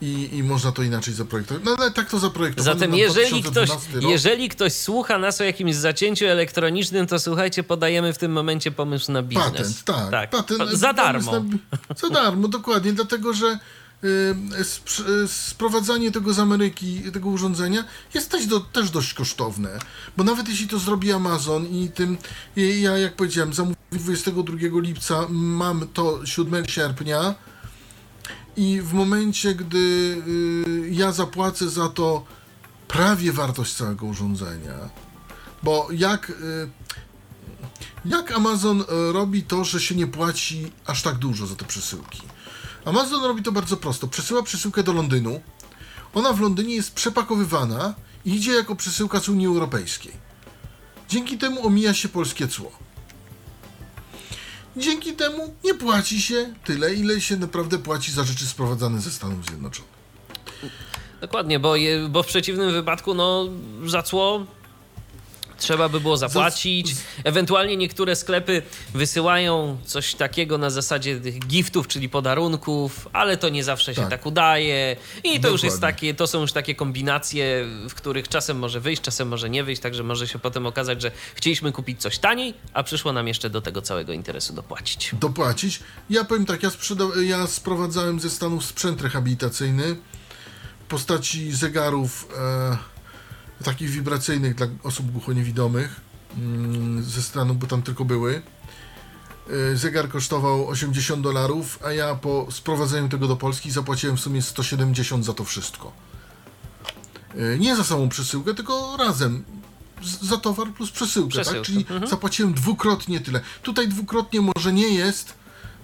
[0.00, 1.64] I, I można to inaczej zaprojektować.
[1.64, 4.10] No ale tak to zaprojektowano Zatem jeżeli ktoś, 2012 rok.
[4.10, 9.12] jeżeli ktoś słucha nas o jakimś zacięciu elektronicznym, to słuchajcie, podajemy w tym momencie pomysł
[9.12, 9.46] na biznes.
[9.52, 10.30] Patent, tak.
[10.30, 11.32] Patent, Pa- Za darmo.
[11.32, 11.40] Na,
[11.96, 13.58] za darmo, dokładnie, dlatego że
[15.26, 17.84] sprowadzanie tego z Ameryki, tego urządzenia
[18.14, 19.78] jest też, do, też dość kosztowne,
[20.16, 22.18] bo nawet jeśli to zrobi Amazon i tym,
[22.56, 27.34] ja jak powiedziałem, zamówiłem 22 lipca, mam to 7 sierpnia
[28.56, 32.24] i w momencie, gdy y, ja zapłacę za to
[32.88, 34.74] prawie wartość całego urządzenia,
[35.62, 36.30] bo jak...
[36.30, 36.70] Y,
[38.04, 42.22] jak Amazon robi to, że się nie płaci aż tak dużo za te przesyłki?
[42.84, 44.08] Amazon robi to bardzo prosto.
[44.08, 45.40] Przesyła przesyłkę do Londynu.
[46.14, 50.12] Ona w Londynie jest przepakowywana i idzie jako przesyłka z Unii Europejskiej.
[51.08, 52.72] Dzięki temu omija się polskie cło.
[54.76, 59.46] Dzięki temu nie płaci się tyle, ile się naprawdę płaci za rzeczy sprowadzane ze Stanów
[59.46, 59.92] Zjednoczonych.
[61.20, 63.48] Dokładnie, bo, je, bo w przeciwnym wypadku, no,
[63.86, 64.46] za cło
[65.62, 66.94] trzeba by było zapłacić.
[67.24, 68.62] Ewentualnie niektóre sklepy
[68.94, 74.10] wysyłają coś takiego na zasadzie tych giftów, czyli podarunków, ale to nie zawsze się Tak.
[74.10, 74.96] tak udaje.
[75.24, 75.96] I to już jest Dokładnie.
[75.96, 79.82] takie, to są już takie kombinacje, w których czasem może wyjść, czasem może nie wyjść,
[79.82, 83.60] także może się potem okazać, że chcieliśmy kupić coś taniej, a przyszło nam jeszcze do
[83.60, 85.10] tego całego interesu dopłacić.
[85.12, 85.80] dopłacić.
[86.10, 89.96] Ja powiem tak, ja, sprzeda- ja sprowadzałem ze Stanów sprzęt rehabilitacyjny
[90.84, 92.76] w postaci zegarów e,
[93.62, 96.00] takich wibracyjnych dla osób głuchoniewidomych
[96.38, 98.42] mm, ze Stanów, bo tam tylko były.
[99.72, 104.42] E, zegar kosztował 80 dolarów, a ja po sprowadzeniu tego do Polski zapłaciłem w sumie
[104.42, 105.92] 170 za to wszystko.
[107.36, 109.44] E, nie za samą przesyłkę, tylko razem.
[110.22, 111.44] Za towar plus przesyłkę, tak?
[111.44, 112.06] Przesyłkę, Czyli mhm.
[112.06, 113.40] zapłaciłem dwukrotnie tyle.
[113.62, 115.34] Tutaj dwukrotnie może nie jest,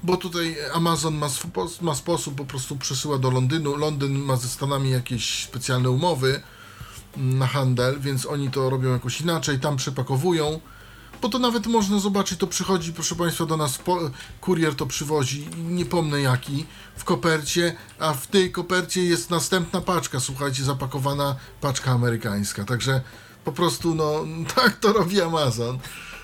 [0.02, 3.76] bo tutaj Amazon ma, swo- ma sposób, po prostu przesyła do Londynu.
[3.76, 6.42] Londyn ma ze Stanami jakieś specjalne umowy
[7.52, 10.60] handel, więc oni to robią jakoś inaczej, tam przepakowują.
[11.22, 13.78] Bo to nawet można zobaczyć, to przychodzi, proszę Państwa, do nas
[14.40, 16.66] kurier to przywozi, nie pomnę jaki,
[16.96, 22.64] w kopercie, a w tej kopercie jest następna paczka, słuchajcie, zapakowana paczka amerykańska.
[22.64, 23.00] Także
[23.44, 24.24] po prostu, no,
[24.56, 25.78] tak to robi Amazon.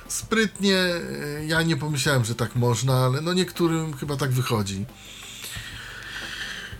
[0.08, 4.86] Sprytnie, e, ja nie pomyślałem, że tak można, ale no niektórym chyba tak wychodzi.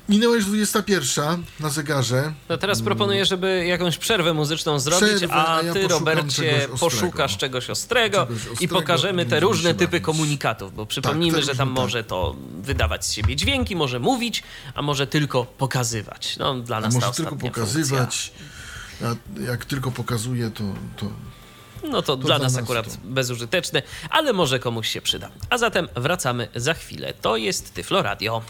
[0.09, 2.33] Minęła już 21 na zegarze.
[2.49, 6.81] No teraz proponuję, żeby jakąś przerwę muzyczną zrobić, Przerwę, a a ja ty, Robercie, czegoś
[6.81, 10.05] poszukasz czegoś ostrego, Czegoś i ostrego pokażemy i te będziemy różne typy bawić.
[10.05, 11.85] komunikatów, bo przypomnijmy, te że tam różne, tak.
[11.85, 14.43] może to wydawać z siebie dźwięki, może mówić,
[14.75, 16.37] a może tylko pokazywać.
[16.37, 18.33] No, dla A nas ta może tylko pokazywać.
[19.05, 20.65] A jak tylko pokazuje, to,
[20.97, 21.07] to.
[21.89, 22.99] No to, dla dla nas nas akurat to.
[23.05, 25.31] bezużyteczne, ale może komuś się przyda.
[25.51, 27.13] A zatem wracamy za chwilę.
[27.23, 28.43] To jest Tyflo Radio.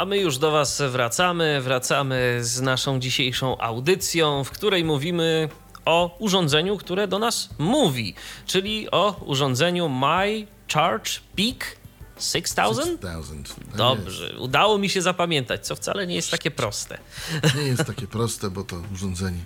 [0.00, 1.60] A my już do Was wracamy.
[1.60, 5.48] Wracamy z naszą dzisiejszą audycją, w której mówimy
[5.84, 8.14] o urządzeniu, które do nas mówi,
[8.46, 11.76] czyli o urządzeniu My Charge Peak
[12.18, 12.82] 6000.
[12.84, 13.54] 6000.
[13.54, 16.98] Tak Dobrze, udało mi się zapamiętać, co wcale nie jest takie proste.
[17.42, 17.54] jest.
[17.58, 19.44] Nie jest takie proste, bo to urządzenie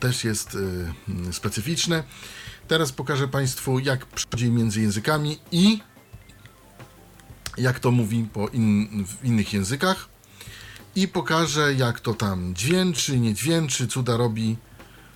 [0.00, 0.58] też jest y,
[1.08, 2.04] mm, specyficzne.
[2.68, 5.80] Teraz pokażę Państwu, jak przechodzi między językami i
[7.58, 10.08] jak to mówi po in, w innych językach.
[10.96, 14.56] I pokażę, jak to tam dźwięczy, nie dźwięczy, cuda robi.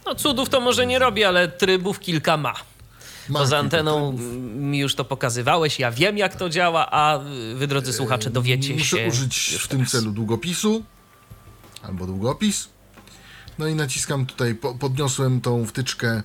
[0.07, 2.55] No cudów to może nie robi, ale trybów kilka ma.
[3.33, 4.13] Poza Marki, anteną
[4.57, 7.21] mi już to pokazywałeś, ja wiem jak to działa, a
[7.55, 9.93] wy drodzy słuchacze dowiecie Muszę się użyć już w tym teraz.
[9.93, 10.85] celu długopisu
[11.83, 12.69] albo długopis.
[13.59, 16.23] No i naciskam tutaj, po, podniosłem tą wtyczkę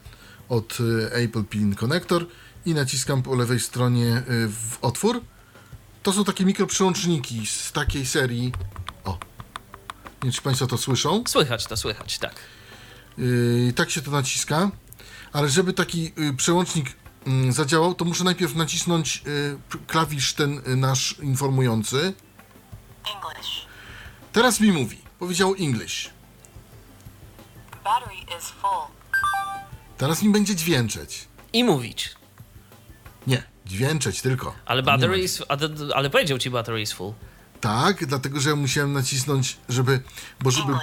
[0.49, 2.25] od y, Apple Pin Connector
[2.65, 5.21] i naciskam po lewej stronie y, w otwór.
[6.05, 8.51] To są takie mikroprzełączniki z takiej serii.
[9.03, 9.17] O, nie
[10.23, 11.23] wiem, czy Państwo to słyszą.
[11.27, 12.35] Słychać to, słychać, tak.
[13.17, 14.71] Yy, tak się to naciska,
[15.33, 16.93] ale żeby taki y, przełącznik
[17.27, 22.13] mm, zadziałał, to muszę najpierw nacisnąć y, p- klawisz ten y, nasz informujący.
[23.15, 23.65] English.
[24.33, 26.09] Teraz mi mówi, powiedział English.
[27.83, 28.87] Battery is full.
[29.97, 31.27] Teraz mi będzie dźwięczeć.
[31.53, 32.15] I mówić.
[33.27, 34.55] Nie, dźwięczeć tylko.
[34.65, 35.41] Ale battery is,
[35.95, 37.13] ale powiedział ci battery is full.
[37.61, 40.01] Tak, dlatego że ja musiałem nacisnąć, żeby,
[40.39, 40.73] bo żeby,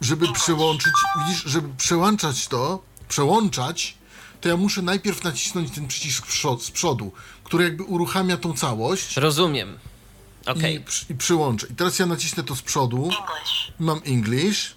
[0.00, 3.98] żeby przełączyć, widzisz, żeby przełączać to, przełączać,
[4.40, 6.26] to ja muszę najpierw nacisnąć ten przycisk
[6.60, 7.12] z przodu,
[7.44, 9.16] który jakby uruchamia tą całość.
[9.16, 9.78] Rozumiem.
[10.46, 10.74] Okej.
[10.76, 11.66] i, przy- i przyłączę.
[11.70, 12.96] I teraz ja nacisnę to z przodu.
[13.04, 13.72] English.
[13.78, 14.74] Mam English.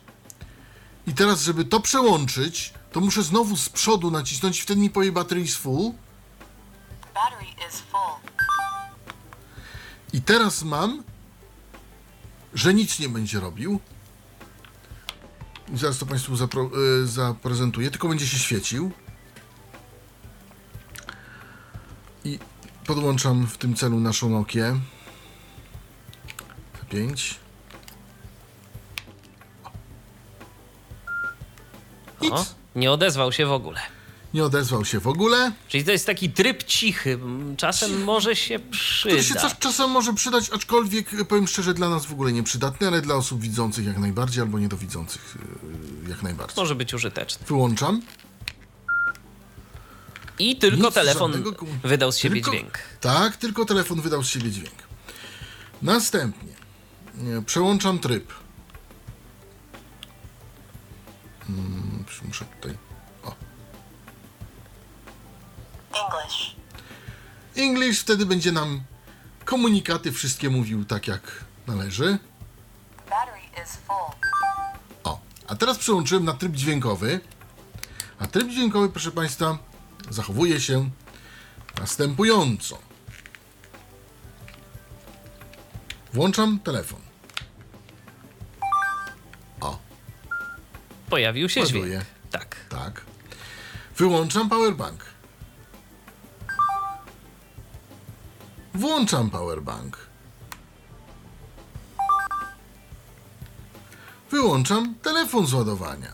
[1.07, 5.11] I teraz, żeby to przełączyć, to muszę znowu z przodu nacisnąć i wtedy mi powie
[5.11, 5.91] battery is full.
[7.17, 8.19] Battery is full.
[10.13, 11.03] I teraz mam,
[12.53, 13.79] że nic nie będzie robił.
[15.73, 16.69] Zaraz to Państwu zapro,
[17.03, 18.91] y, zaprezentuję, tylko będzie się świecił.
[22.25, 22.39] I
[22.85, 24.79] podłączam w tym celu naszą Nokię.
[26.91, 27.35] T5.
[32.19, 32.55] O, Nic.
[32.75, 33.96] nie odezwał się w ogóle.
[34.33, 35.51] Nie odezwał się w ogóle.
[35.67, 37.19] Czyli to jest taki tryb cichy.
[37.57, 38.59] Czasem może się
[38.99, 42.87] Który się czas, czasem może przydać, aczkolwiek y, powiem szczerze, dla nas w ogóle nieprzydatny,
[42.87, 45.35] ale dla osób widzących jak najbardziej, albo niedowidzących
[46.05, 46.55] y, jak najbardziej.
[46.57, 47.45] Może być użyteczny.
[47.47, 48.01] Wyłączam.
[50.39, 52.79] I tylko Nic, telefon żadnego wydał z siebie Tylko- dźwięk.
[53.01, 54.75] Tak, tylko telefon wydał z siebie dźwięk.
[55.81, 56.53] Następnie
[57.37, 58.33] e, przełączam tryb.
[61.49, 62.86] Mm, muszę tutaj.
[66.05, 66.55] English.
[67.55, 68.81] English wtedy będzie nam
[69.45, 71.21] komunikaty wszystkie mówił tak jak
[71.67, 72.17] należy.
[73.09, 74.15] Battery is full.
[75.03, 77.19] O, a teraz przełączyłem na tryb dźwiękowy.
[78.19, 79.57] A tryb dźwiękowy, proszę Państwa,
[80.09, 80.89] zachowuje się
[81.79, 82.77] następująco.
[86.13, 86.99] Włączam telefon.
[89.61, 89.79] O,
[91.09, 91.83] Pojawił się Ładuje.
[91.87, 92.05] dźwięk.
[92.31, 92.55] Tak.
[92.69, 93.01] tak.
[93.97, 95.05] Wyłączam powerbank.
[98.77, 100.07] Włączam powerbank.
[104.31, 106.11] Wyłączam telefon z ładowania.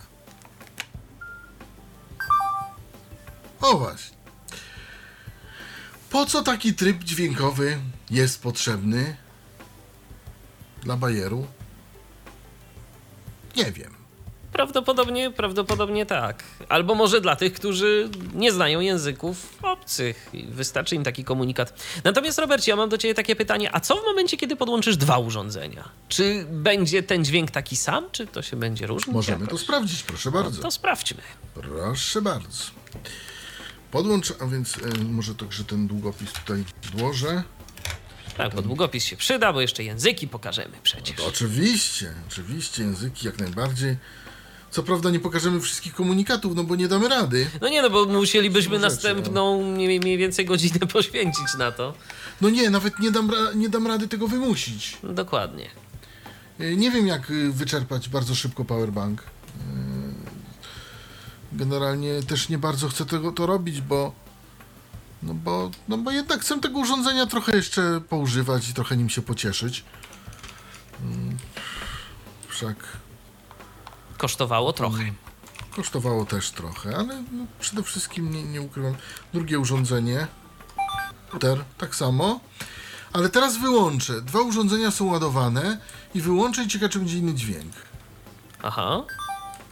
[3.61, 4.17] O właśnie.
[6.09, 9.17] Po co taki tryb dźwiękowy jest potrzebny
[10.83, 11.47] dla bajeru?
[13.55, 14.02] Nie wiem.
[14.53, 16.43] Prawdopodobnie, prawdopodobnie tak.
[16.69, 20.29] Albo może dla tych, którzy nie znają języków obcych.
[20.49, 21.83] Wystarczy im taki komunikat.
[22.03, 23.75] Natomiast, Robercie, ja mam do ciebie takie pytanie.
[23.75, 25.89] A co w momencie, kiedy podłączysz dwa urządzenia?
[26.09, 29.13] Czy będzie ten dźwięk taki sam, czy to się będzie różnić?
[29.13, 29.61] Możemy to jakoś?
[29.61, 30.61] sprawdzić, proszę bardzo.
[30.61, 31.21] To sprawdźmy.
[31.53, 32.63] Proszę bardzo.
[33.91, 37.43] Podłącz, a więc e, może także ten długopis tutaj włożę.
[38.37, 41.17] Tak, bo długopis się przyda, bo jeszcze języki pokażemy przecież.
[41.17, 43.97] To oczywiście, oczywiście, języki jak najbardziej.
[44.73, 47.47] Co prawda nie pokażemy wszystkich komunikatów, no bo nie damy rady.
[47.61, 51.93] No nie, no bo musielibyśmy rzeczy, następną mniej, mniej więcej godzinę poświęcić na to.
[52.41, 54.97] No nie, nawet nie dam, nie dam rady tego wymusić.
[55.03, 55.69] No, dokładnie.
[56.59, 59.21] E, Nie wiem jak e, wyczerpać bardzo szybko powerbank.
[59.21, 59.23] E,
[61.51, 64.13] Generalnie też nie bardzo chcę tego to robić, bo
[65.23, 69.21] no bo, no bo jednak chcę tego urządzenia trochę jeszcze poużywać i trochę nim się
[69.21, 69.83] pocieszyć.
[71.01, 71.37] Mm,
[72.47, 72.75] Wszak
[74.27, 75.03] Kosztowało trochę.
[75.75, 78.95] kosztowało też trochę, ale no przede wszystkim nie, nie ukrywam.
[79.33, 80.27] Drugie urządzenie,
[81.31, 82.39] router, tak samo.
[83.13, 84.21] Ale teraz wyłączę.
[84.21, 85.77] Dwa urządzenia są ładowane
[86.15, 87.73] i wyłączę i ciekawe, czy będzie inny dźwięk.
[88.63, 89.03] Aha.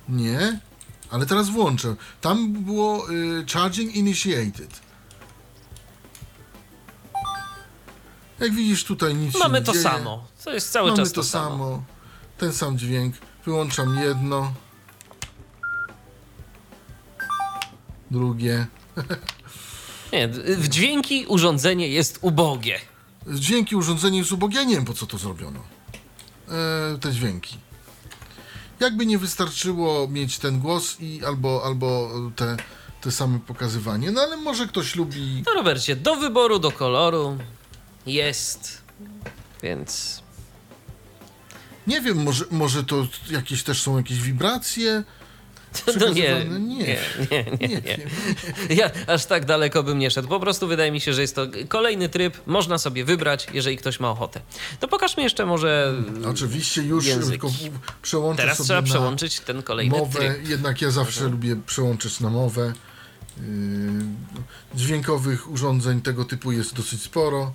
[0.09, 0.59] Nie,
[1.11, 1.95] ale teraz włączę.
[2.21, 4.79] Tam było y, charging initiated.
[8.39, 9.83] Jak widzisz tutaj nic się Mamy to dzieje.
[9.83, 10.27] samo.
[10.43, 11.83] To jest cały Mamy czas to samo.
[12.37, 13.15] Ten sam dźwięk.
[13.45, 14.53] Wyłączam jedno.
[18.11, 18.67] Drugie.
[20.13, 20.27] Nie,
[20.57, 22.79] w dźwięki urządzenie jest ubogie.
[23.27, 24.57] Dźwięki urządzenia jest ubogie.
[24.57, 25.59] Ja nie wiem po co to zrobiono.
[26.49, 27.57] E, te dźwięki.
[28.79, 32.57] Jakby nie wystarczyło mieć ten głos i albo, albo te,
[33.01, 34.11] te same pokazywanie.
[34.11, 35.43] No ale może ktoś lubi.
[35.45, 37.37] No Robercie, do wyboru, do koloru
[38.05, 38.81] jest,
[39.63, 40.20] więc
[41.87, 45.03] Nie wiem, może, może to jakieś też są jakieś wibracje.
[45.99, 46.97] no nie, nie, Nie.
[47.61, 47.97] nie, nie.
[48.77, 50.27] Ja aż tak daleko bym nie szedł.
[50.27, 53.99] Po prostu wydaje mi się, że jest to kolejny tryb, można sobie wybrać, jeżeli ktoś
[53.99, 54.41] ma ochotę.
[54.79, 55.93] To pokażmy jeszcze może...
[56.29, 57.29] Oczywiście już Języki.
[57.31, 57.51] tylko
[58.01, 60.19] przełączę Teraz trzeba przełączyć ten kolejny mowę.
[60.19, 60.49] tryb.
[60.49, 62.73] Jednak ja zawsze lubię przełączyć na mowę.
[63.37, 63.43] Yy,
[64.75, 67.53] Dźwiękowych urządzeń tego typu jest dosyć sporo.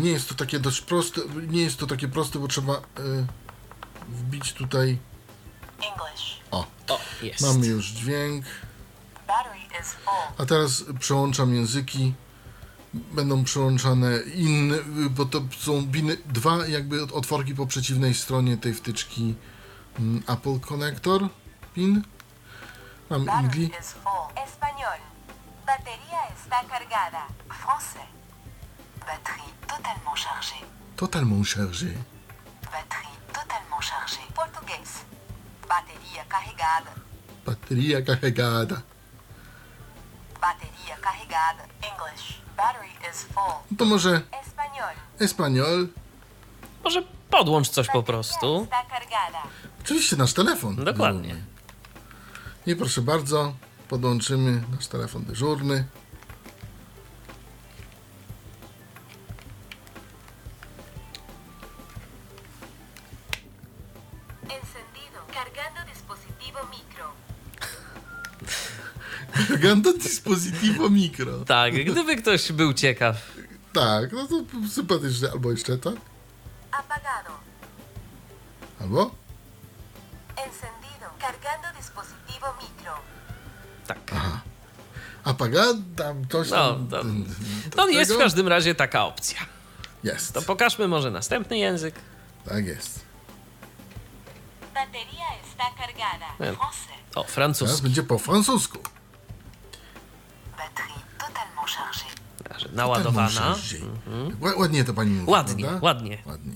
[0.00, 3.26] Nie jest to takie dość proste, nie jest to takie proste, bo trzeba yy,
[4.08, 4.98] wbić tutaj.
[5.76, 6.40] English.
[6.50, 7.40] O, O, jest.
[7.40, 8.44] mamy już dźwięk.
[10.38, 12.14] A teraz przełączam języki.
[12.94, 14.76] Będą przełączane inne,
[15.10, 19.34] bo to są biny, dwa jakby ot- otworki po przeciwnej stronie tej wtyczki
[19.98, 21.28] mm, Apple Connector
[21.74, 22.02] pin.
[23.10, 23.70] Mam Ingli.
[26.52, 27.26] Está cargada.
[27.48, 28.08] Français.
[29.00, 30.64] Batterie totalement chargée.
[30.96, 31.96] Totalement chargé.
[32.64, 34.26] Batterie totalement chargée.
[34.34, 34.90] Português.
[35.68, 36.92] Bateria carregada.
[37.46, 38.82] Bateria carregada.
[40.40, 41.64] Bateria carregada.
[41.90, 42.42] English.
[42.56, 43.56] Battery is full.
[43.70, 44.94] No to może Español.
[45.18, 45.88] Espanol.
[46.84, 48.66] Może podłącz coś po prostu.
[49.80, 50.76] Oczywiście nasz telefon.
[50.76, 51.28] Dokładnie.
[51.28, 51.46] dyżurny.
[52.66, 53.52] I proszę bardzo,
[53.88, 55.84] podłączymy nasz telefon dyżurny.
[69.72, 71.44] Cargando dispositivo micro.
[71.44, 73.16] Tak, gdyby ktoś był ciekaw.
[73.72, 74.34] Tak, no to
[74.74, 75.30] sympatycznie.
[75.32, 75.94] Albo jeszcze tak.
[76.72, 77.30] Apagado.
[78.80, 79.10] Albo?
[80.36, 81.06] Encendido.
[81.20, 82.92] Cargando dispositivo micro.
[83.86, 83.98] Tak.
[85.24, 86.88] Apagada, coś No, tam.
[86.88, 87.02] to-
[87.76, 89.38] No jest w każdym razie taka opcja.
[90.04, 90.32] Jest.
[90.34, 91.94] To pokażmy może następny język.
[92.44, 93.00] Tak jest.
[94.74, 96.54] Batería está cargada.
[96.56, 96.92] Français.
[97.14, 97.82] O, Teraz francuski.
[97.82, 98.78] będzie po francusku.
[102.72, 103.56] Naładowana.
[104.40, 105.30] Ła- Ładnie to pani mówi.
[105.30, 105.86] Ładnie, prawda?
[105.86, 106.18] ładnie.
[106.26, 106.52] Ładnie.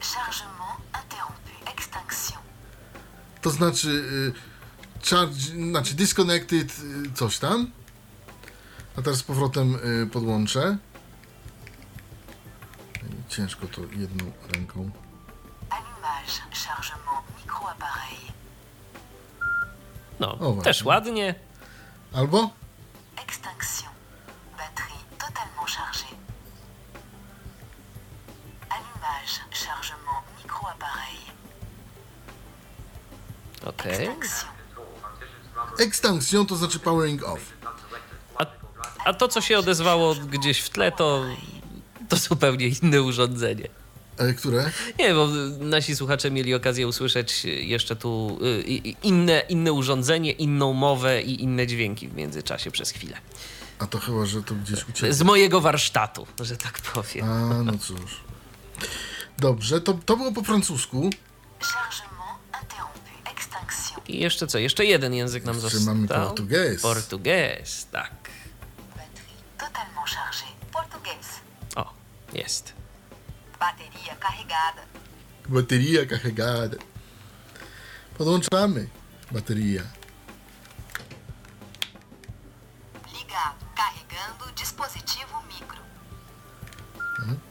[0.00, 1.70] Chargement interrompu.
[1.76, 2.38] Extinction.
[3.42, 7.70] To znaczy y, charge, znaczy disconnected y, coś tam.
[8.98, 10.78] A teraz z powrotem y, podłączę.
[13.28, 14.90] Ciężko to jedną ręką.
[15.70, 16.32] Allumage.
[16.66, 18.07] Chargement micro-appareil.
[20.20, 21.34] No, O, też ładnie.
[22.12, 22.50] Albo?
[23.16, 23.88] Extinction.
[24.58, 26.14] Batterie totalement chargée.
[28.70, 29.40] Allumage.
[29.66, 31.28] Chargement micro-appareil.
[33.66, 34.06] Okej.
[34.08, 34.48] Extinction.
[35.78, 37.40] Extinction to znaczy powering off.
[38.38, 38.46] A,
[39.04, 41.24] a to, co się odezwało gdzieś w tle, to,
[42.08, 43.68] to zupełnie inne urządzenie.
[44.18, 44.70] E, które?
[44.98, 45.28] Nie, bo
[45.60, 48.62] nasi słuchacze mieli okazję usłyszeć jeszcze tu y,
[49.02, 53.16] inne, inne urządzenie, inną mowę i inne dźwięki w międzyczasie przez chwilę.
[53.78, 55.14] A to chyba, że to gdzieś uciekło.
[55.14, 57.24] Z mojego warsztatu, że tak powiem.
[57.30, 58.20] A, no cóż.
[59.38, 61.10] Dobrze, to, to było po francusku.
[61.60, 62.98] Chargement interrompu.
[63.36, 64.02] Extinction.
[64.08, 64.58] I jeszcze co?
[64.58, 65.94] Jeszcze jeden język nam Jeszcze został.
[65.94, 66.82] mamy portugiez.
[66.82, 68.10] Portugiez, tak.
[71.76, 71.92] O,
[72.32, 72.72] jest.
[73.60, 74.82] Bateria carregada.
[75.48, 76.76] Bateria carregada.
[78.18, 78.88] Podłączamy.
[79.32, 79.82] Bateria.
[83.12, 83.64] Ligado.
[83.76, 85.78] Carregando dispositivo micro.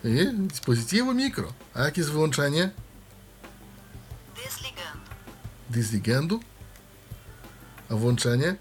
[0.04, 1.54] I dispositivo mikro.
[1.74, 2.72] A jakie jest wyłączenie?
[4.36, 5.12] Desligando.
[5.70, 6.40] Desligando.
[7.92, 8.56] A włączenie?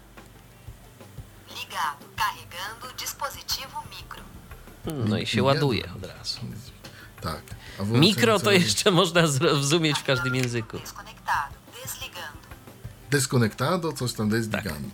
[1.49, 2.05] Ligado.
[2.17, 4.21] Carregando dispositivo micro.
[5.07, 6.39] No i się ładuje od razu.
[7.21, 7.41] Tak.
[7.85, 10.77] Mikro to jeszcze można zrozumieć w każdym języku.
[13.11, 13.93] Desconectado.
[13.93, 14.89] Coś tam desligando.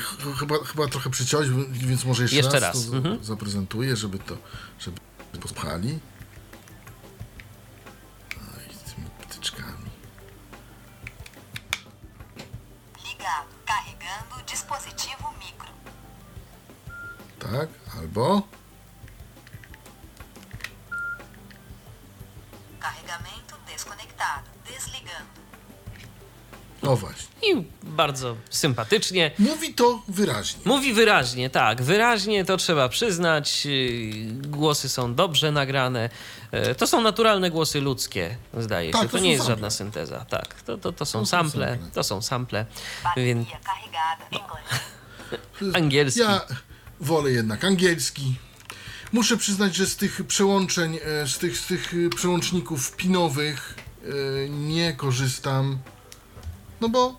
[0.00, 3.24] Ch- Chyba, chyba trochę przyciąłeś, więc może jeszcze, Jeszcze raz, raz, to mhm.
[3.24, 4.36] zaprezentuję, żeby to,
[4.78, 5.00] żeby
[5.40, 5.98] posłuchali.
[8.36, 9.90] Oj, z tymi ptyczkami.
[13.04, 13.50] Ligado.
[13.66, 15.68] Carregando dispositivo micro.
[17.38, 17.68] Tak,
[18.00, 18.42] albo...
[22.86, 24.42] Carregamento desconectado.
[24.66, 25.36] Desligando.
[26.82, 27.26] No właśnie.
[27.42, 29.30] I bardzo sympatycznie.
[29.38, 30.60] Mówi to wyraźnie.
[30.64, 33.64] Mówi wyraźnie, tak, wyraźnie to trzeba przyznać.
[33.66, 33.72] Yy,
[34.32, 36.10] Głosy są dobrze nagrane.
[36.52, 39.08] Yy, To są naturalne głosy ludzkie, zdaje Tak, się.
[39.08, 39.54] to To nie jest sample.
[39.54, 40.24] żadna synteza.
[40.28, 41.68] Tak, to, to, to są są sample.
[41.68, 41.90] sample.
[41.94, 42.66] To są sample.
[43.16, 43.48] Więc
[45.74, 46.20] angielski.
[46.20, 46.40] Ja
[47.00, 48.34] wolę jednak angielski.
[49.12, 54.48] Muszę przyznać, że z tych przełączeń, e, z tych, z tych y, przełączników pinowych e,
[54.48, 55.78] nie korzystam.
[56.80, 57.16] No bo,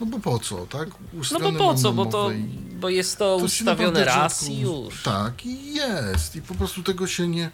[0.00, 0.88] no bo po co, tak?
[0.88, 1.92] No bo Ustawione po co?
[1.92, 2.44] Bo to, i-
[2.80, 5.02] bo jest to, to ustawione raz i już.
[5.02, 6.36] Tak, i jest.
[6.36, 7.50] I po prostu tego się nie,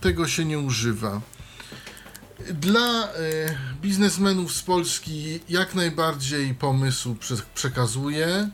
[0.00, 1.20] tego się nie używa.
[2.54, 3.12] Dla e,
[3.82, 8.48] biznesmenów z Polski jak najbardziej pomysł prze, przekazuję e,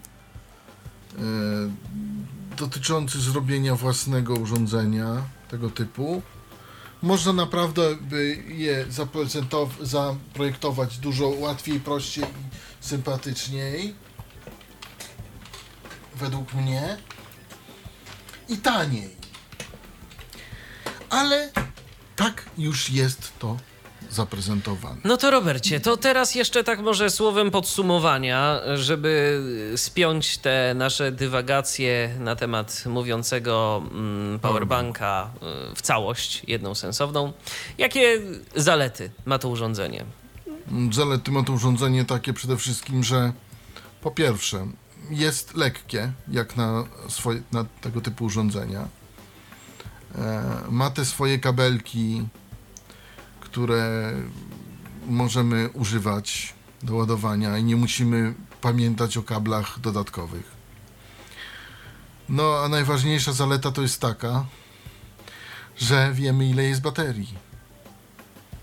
[2.59, 6.23] dotyczący zrobienia własnego urządzenia tego typu.
[7.03, 8.87] Można naprawdę by je
[9.81, 12.27] zaprojektować dużo łatwiej, prościej i
[12.81, 13.95] sympatyczniej.
[16.15, 16.97] Według mnie.
[18.49, 19.17] I taniej.
[21.11, 21.51] Ale
[22.17, 23.57] tak już jest to
[24.11, 25.01] zaprezentowane.
[25.05, 29.43] No to Robercie, to teraz jeszcze tak może słowem podsumowania, żeby
[29.77, 35.31] spiąć te nasze dywagacje na temat mówiącego mm, powerbanka
[35.73, 37.33] y, w całość, jedną sensowną.
[37.79, 38.21] Jakie
[38.57, 40.05] zalety ma to urządzenie?
[40.93, 43.33] Zalety ma to urządzenie takie przede wszystkim, że
[44.01, 44.67] po pierwsze
[45.11, 48.89] jest lekkie, jak na, swoje, na tego typu urządzenia.
[50.15, 52.29] E, ma te swoje kabelki,
[53.51, 54.13] które
[55.07, 60.59] możemy używać do ładowania i nie musimy pamiętać o kablach dodatkowych.
[62.29, 64.45] No, a najważniejsza zaleta to jest taka,
[65.79, 67.35] że wiemy ile jest baterii.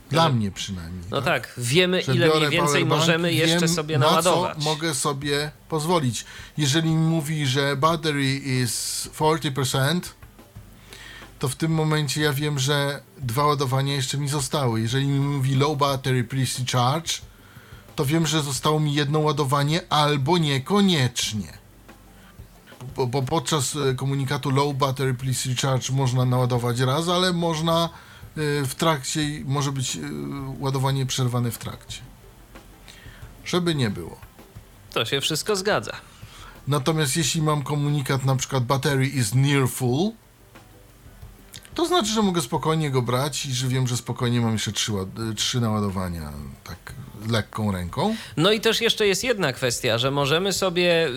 [0.09, 1.03] Dla mnie przynajmniej.
[1.11, 4.57] No tak, wiemy że ile mniej więcej możemy jeszcze wiem, sobie na naładować.
[4.57, 6.25] co mogę sobie pozwolić.
[6.57, 10.01] Jeżeli mi mówi, że battery is 40%,
[11.39, 14.81] to w tym momencie ja wiem, że dwa ładowania jeszcze mi zostały.
[14.81, 17.11] Jeżeli mi mówi low battery please recharge,
[17.95, 21.57] to wiem, że zostało mi jedno ładowanie albo niekoniecznie.
[22.95, 27.89] Bo, bo podczas e, komunikatu low battery please recharge można naładować raz, ale można e,
[28.65, 29.99] w trakcie, może być e,
[30.59, 32.01] ładowanie przerwane w trakcie.
[33.45, 34.17] Żeby nie było.
[34.93, 35.95] To się wszystko zgadza.
[36.67, 40.11] Natomiast jeśli mam komunikat na przykład battery is near full,
[41.75, 44.91] to znaczy, że mogę spokojnie go brać i że wiem, że spokojnie mam jeszcze trzy,
[44.91, 46.31] ład- trzy naładowania
[46.63, 46.77] tak
[47.29, 48.15] lekką ręką.
[48.37, 51.07] No i też jeszcze jest jedna kwestia, że możemy sobie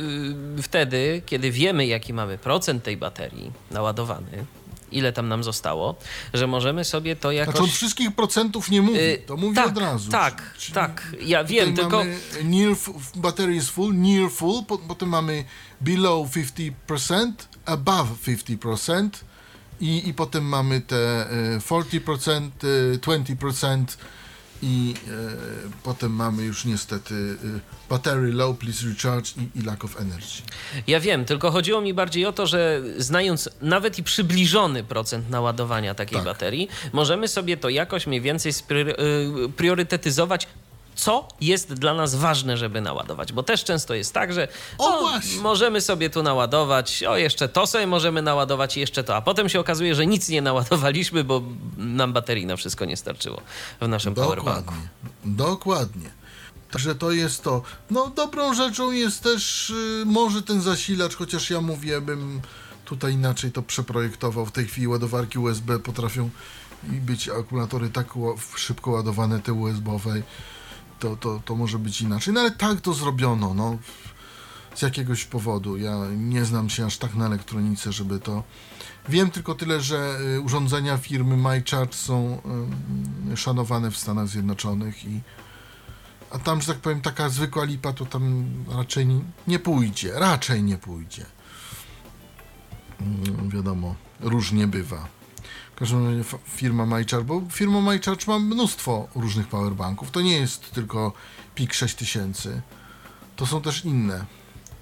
[0.59, 4.46] y, wtedy, kiedy wiemy, jaki mamy procent tej baterii naładowany,
[4.92, 5.94] ile tam nam zostało,
[6.34, 7.54] że możemy sobie to jakoś...
[7.54, 10.11] Znaczy on wszystkich procentów nie mówi, Y, to mówi tak, od razu.
[10.11, 11.98] Tak, Czyli tak, ja wiem, tylko...
[11.98, 12.76] mamy near,
[13.14, 15.44] battery is full, near full, po, potem mamy
[15.80, 16.28] below
[16.88, 17.32] 50%,
[17.64, 19.09] above 50%
[19.81, 22.51] i, i potem mamy te e, 40%,
[22.95, 23.85] e, 20%
[24.62, 25.11] i e,
[25.83, 30.43] potem mamy już niestety e, battery low, please recharge i, i lack of energy.
[30.87, 35.95] Ja wiem, tylko chodziło mi bardziej o to, że znając nawet i przybliżony procent naładowania
[35.95, 36.24] takiej Tak.
[36.24, 40.49] baterii, możemy sobie to jakoś mniej więcej y, priorytetyzować.
[40.99, 43.32] Co jest dla nas ważne, żeby naładować?
[43.32, 47.66] Bo też często jest tak, że O, no, możemy sobie tu naładować, o jeszcze to
[47.66, 51.42] sobie możemy naładować i jeszcze to, a potem się okazuje, że nic nie naładowaliśmy, bo
[51.76, 53.40] nam baterii na wszystko nie starczyło
[53.80, 54.74] w naszym powerbanku.
[54.74, 54.88] Dokładnie.
[55.24, 56.11] Dokładnie.
[56.70, 57.62] Także to jest to.
[57.90, 62.40] No dobrą rzeczą jest też y, może ten zasilacz, chociaż ja mówię, bym
[62.84, 64.46] tutaj inaczej to przeprojektował.
[64.46, 66.30] W tej chwili ładowarki USB potrafią
[66.92, 68.07] i być akumulatory tak
[68.57, 70.23] szybko ładowane, te USB-owe,
[70.99, 72.35] to, to, to może być inaczej.
[72.35, 73.79] No ale tak to zrobiono, no.
[74.75, 75.77] Z jakiegoś powodu.
[75.77, 78.45] Ja nie znam się aż tak na elektronice, żeby to...
[79.09, 82.41] Wiem tylko tyle, że y, urządzenia firmy MyCharge są
[83.33, 85.20] y, szanowane w Stanach Zjednoczonych i
[86.31, 90.12] a tam, że tak powiem, taka zwykła lipa to tam raczej nie, nie pójdzie.
[90.15, 91.27] Raczej nie pójdzie.
[93.01, 95.18] Mm, wiadomo, różnie bywa.
[95.78, 100.10] W każdym razie firma MyCharge, bo firma MyCharge ma mnóstwo różnych powerbanków.
[100.10, 101.12] To nie jest tylko
[101.55, 102.62] PIK 6000.
[103.36, 104.24] To są też inne,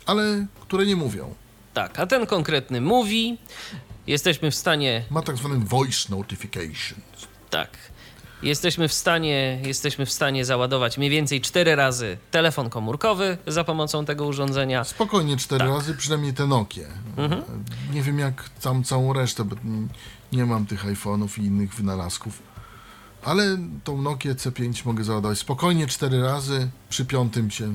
[0.07, 1.35] ale które nie mówią.
[1.75, 3.39] Tak, a ten konkretny mówi,
[4.07, 7.01] jesteśmy w stanie Ma tak zwany voice notification.
[7.51, 7.71] Tak.
[8.43, 14.05] Jesteśmy w, stanie, jesteśmy w stanie załadować mniej więcej cztery razy telefon komórkowy za pomocą
[14.05, 14.85] tego urządzenia.
[14.85, 15.69] Spokojnie cztery Tak.
[15.69, 16.87] razy, przynajmniej te Nokie.
[17.93, 19.45] Nie wiem jak tam całą resztę,
[20.33, 22.43] nie mam tych iPhone'ów i innych wynalazków.
[23.25, 27.73] Ale tą Nokię C5 mogę załadować spokojnie cztery razy, przy piątym się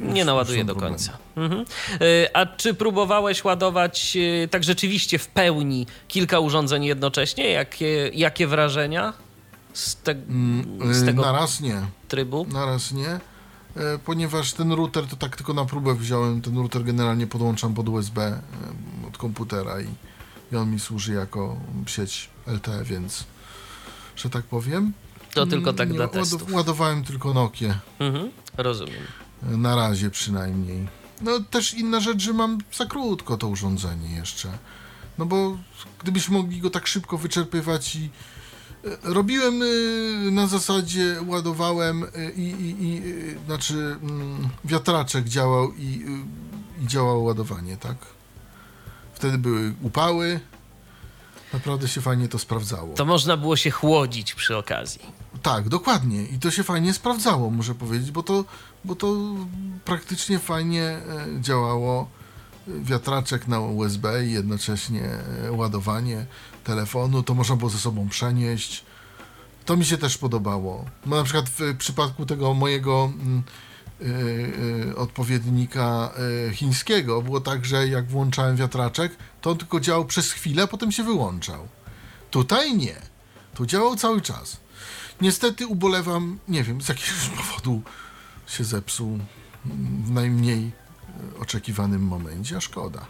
[0.00, 0.96] Nie naładuje do problemy.
[0.96, 1.18] końca.
[1.36, 1.64] Mhm.
[2.02, 7.50] Y, A czy próbowałeś ładować y, tak rzeczywiście w pełni kilka urządzeń jednocześnie?
[7.50, 9.12] Jakie, jakie wrażenia
[9.72, 10.14] z, te,
[10.92, 12.46] z Y, tego Na raz nie, trybu?
[12.52, 13.20] na raz nie, e,
[14.04, 18.22] ponieważ ten router to tak tylko na próbę wziąłem, ten router generalnie podłączam pod USB
[18.22, 18.38] e,
[19.08, 19.86] od komputera i,
[20.52, 21.56] i on mi służy jako
[21.86, 23.24] sieć LTE, więc
[24.16, 24.92] że tak powiem.
[25.34, 26.52] To tylko tak dla ładu- testów.
[26.52, 27.78] Ładowałem tylko Nokię.
[27.98, 28.30] Mhm.
[28.56, 29.02] Rozumiem.
[29.42, 30.88] Na razie przynajmniej.
[31.22, 34.48] No też inna rzecz, że mam za krótko to urządzenie jeszcze.
[35.18, 35.58] No bo
[36.02, 38.10] gdybyśmy mogli go tak szybko wyczerpywać i
[38.84, 45.72] e, robiłem y, na zasadzie, ładowałem y, i, i, i y, znaczy mm, wiatraczek działał
[45.74, 46.04] i,
[46.82, 47.96] i działało ładowanie, tak?
[49.16, 50.40] Wtedy były upały.
[51.52, 52.94] Naprawdę się fajnie to sprawdzało.
[52.94, 55.00] To można było się chłodzić przy okazji.
[55.42, 56.22] Tak, dokładnie.
[56.22, 58.44] I to się fajnie sprawdzało, muszę powiedzieć, bo to,
[58.84, 59.16] bo to
[59.84, 61.00] praktycznie fajnie e,
[61.40, 62.08] działało.
[62.68, 65.02] Wiatraczek na USB i jednocześnie
[65.44, 66.26] e, ładowanie
[66.64, 68.84] telefonu, to można było ze sobą przenieść.
[69.64, 70.84] To mi się też podobało.
[71.06, 73.42] No, na przykład w przypadku tego mojego mm,
[74.96, 76.10] odpowiednika
[76.48, 80.92] e, chińskiego było tak, że jak włączałem wiatraczek, to on tylko działał przez chwilę, potem
[80.92, 81.68] się wyłączał.
[82.30, 82.96] Tutaj nie.
[83.54, 84.56] Tu działał cały czas.
[85.20, 87.82] Niestety ubolewam, nie wiem, z jakiegoś powodu
[88.46, 89.18] się zepsuł
[90.04, 90.72] w najmniej
[91.40, 93.06] oczekiwanym momencie, a szkoda.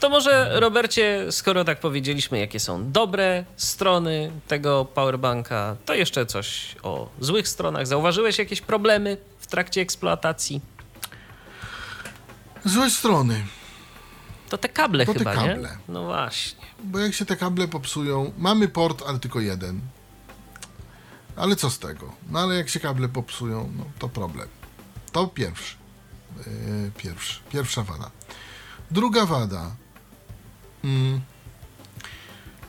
[0.00, 6.76] To może, Robercie, skoro tak powiedzieliśmy, jakie są dobre strony tego powerbanka, to jeszcze coś
[6.82, 7.86] o złych stronach.
[7.86, 9.16] Zauważyłeś jakieś problemy
[9.52, 10.60] trakcie eksploatacji?
[12.64, 13.44] Złe strony,
[14.48, 15.48] To te kable To te chyba, nie?
[15.48, 15.78] kable.
[15.88, 16.66] No właśnie.
[16.84, 19.80] bo jak się te kable popsują, mamy port, ale tylko jeden.
[21.36, 22.12] Ale co z tego?
[22.30, 24.48] No ale jak się kable popsują, no to problem.
[25.12, 25.76] To pierwszy.
[26.36, 27.40] Yy, pierwszy.
[27.52, 28.10] Pierwsza wada.
[28.90, 29.70] Druga wada.
[30.84, 31.20] Mm,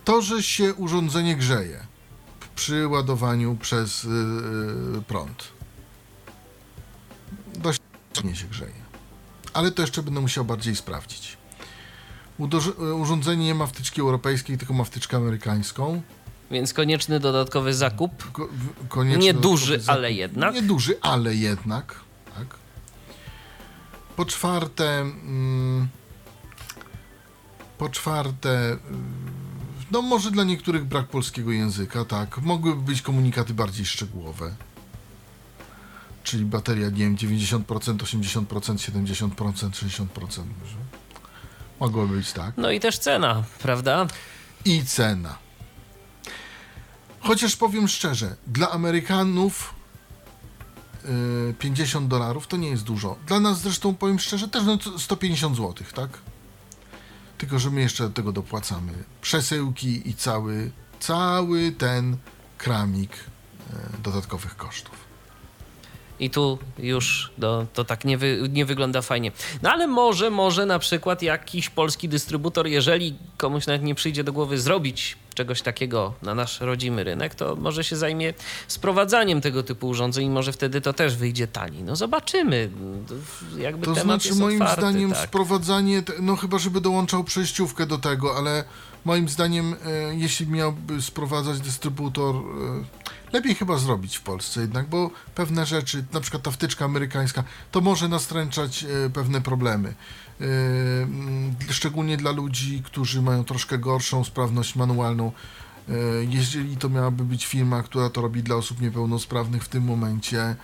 [0.06, 1.86] to, że się urządzenie grzeje
[2.56, 5.53] przy ładowaniu przez yy, prąd.
[7.58, 7.80] Dość
[8.24, 8.84] nie się grzeje.
[9.54, 11.38] Ale to jeszcze będę musiał bardziej sprawdzić.
[12.40, 16.02] Udoż- urządzenie nie ma wtyczki europejskiej, tylko ma wtyczkę amerykańską.
[16.52, 18.32] Więc konieczny dodatkowy zakup.
[18.32, 19.90] Ko- w- koniecznie Nie dodatkowy duży, zakup.
[20.00, 20.54] ale jednak.
[20.56, 21.96] Nie duży, ale jednak.
[22.36, 22.56] Tak.
[24.16, 25.88] Po czwarte, mm,
[27.78, 28.78] po czwarte, y,
[29.92, 32.38] no może dla niektórych brak polskiego języka, tak.
[32.42, 34.56] Mogłyby być komunikaty bardziej szczegółowe.
[36.24, 40.08] Czyli bateria, nie wiem, 90%, 80%, 70%, 60%.
[40.20, 40.78] Może.
[41.80, 42.54] Mogłoby być tak.
[42.58, 44.08] No i też cena, prawda?
[44.66, 45.38] i cena.
[47.20, 49.74] Chociaż powiem szczerze, dla Amerykanów
[51.06, 53.16] yy, 50 dolarów to nie jest dużo.
[53.28, 56.10] Dla nas zresztą powiem szczerze też no, to 150 zł, tak?
[57.38, 58.92] Tylko, że my jeszcze do tego dopłacamy.
[59.22, 62.18] Przesyłki i cały, cały ten
[62.58, 65.03] kramik yy, dodatkowych kosztów.
[66.20, 69.32] I tu już no, to tak nie, wy, nie wygląda fajnie.
[69.62, 74.34] No ale może, może na przykład jakiś polski dystrybutor, jeżeli komuś nawet nie przyjdzie do
[74.34, 78.34] głowy zrobić czegoś takiego na nasz rodzimy rynek, to może się zajmie
[78.68, 81.84] sprowadzaniem tego typu urządzeń i może wtedy to też wyjdzie taniej.
[81.84, 82.70] No zobaczymy.
[83.08, 85.28] To Jakby To znaczy, moim otwarty, zdaniem, tak.
[85.28, 88.64] sprowadzanie, no chyba, żeby dołączał przejściówkę do tego, ale
[89.06, 92.42] moim zdaniem, e, jeśli miałby sprowadzać dystrybutor, e,
[93.34, 97.82] lepiej chyba zrobić w Polsce jednak, bo pewne rzeczy, na przykład ta wtyczka amerykańska, to
[97.82, 99.94] może nastręczać e, pewne problemy.
[100.42, 100.46] E,
[101.70, 105.32] szczególnie dla ludzi, którzy mają troszkę gorszą sprawność manualną.
[105.90, 105.94] E,
[106.30, 110.56] Jeżeli to miałaby być firma, która to robi dla osób niepełnosprawnych w tym momencie,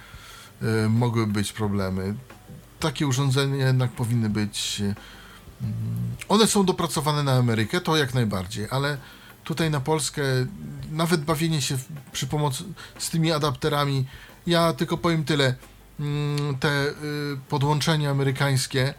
[0.89, 2.15] mogłyby być problemy
[2.79, 4.81] takie urządzenia jednak powinny być.
[6.29, 8.97] One są dopracowane na Amerykę, to jak najbardziej, ale
[9.49, 10.21] tutaj na Polskę
[10.91, 11.77] nawet bawienie się
[12.11, 12.63] przy pomocy
[12.97, 14.05] z tymi adapterami.
[14.47, 15.55] Ja tylko powiem tyle.
[15.99, 16.93] mm, Te y,
[17.49, 18.93] podłączenia amerykańskie,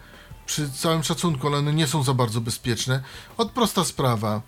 [0.46, 3.02] przy całym szacunku, ale one nie są za bardzo bezpieczne.
[3.36, 4.42] Od prosta sprawa.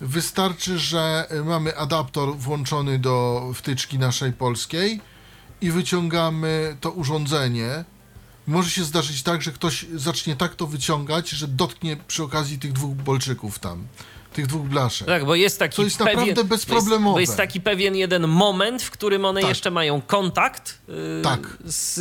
[0.00, 5.00] Wystarczy, że y, mamy adapter włączony do wtyczki naszej polskiej
[5.60, 7.84] i wyciągamy to urządzenie.
[8.46, 12.72] Może się zdarzyć tak, że ktoś zacznie tak to wyciągać, że dotknie przy okazji tych
[12.72, 13.86] dwóch bolczyków tam,
[14.32, 15.06] tych dwóch blaszek.
[15.06, 17.14] Tak, bo jest taki To jest pewien, naprawdę bo jest, bezproblemowe.
[17.14, 19.48] bo jest taki pewien jeden moment, w którym one Tak.
[19.48, 21.40] jeszcze mają kontakt yy, Tak.
[21.64, 22.00] z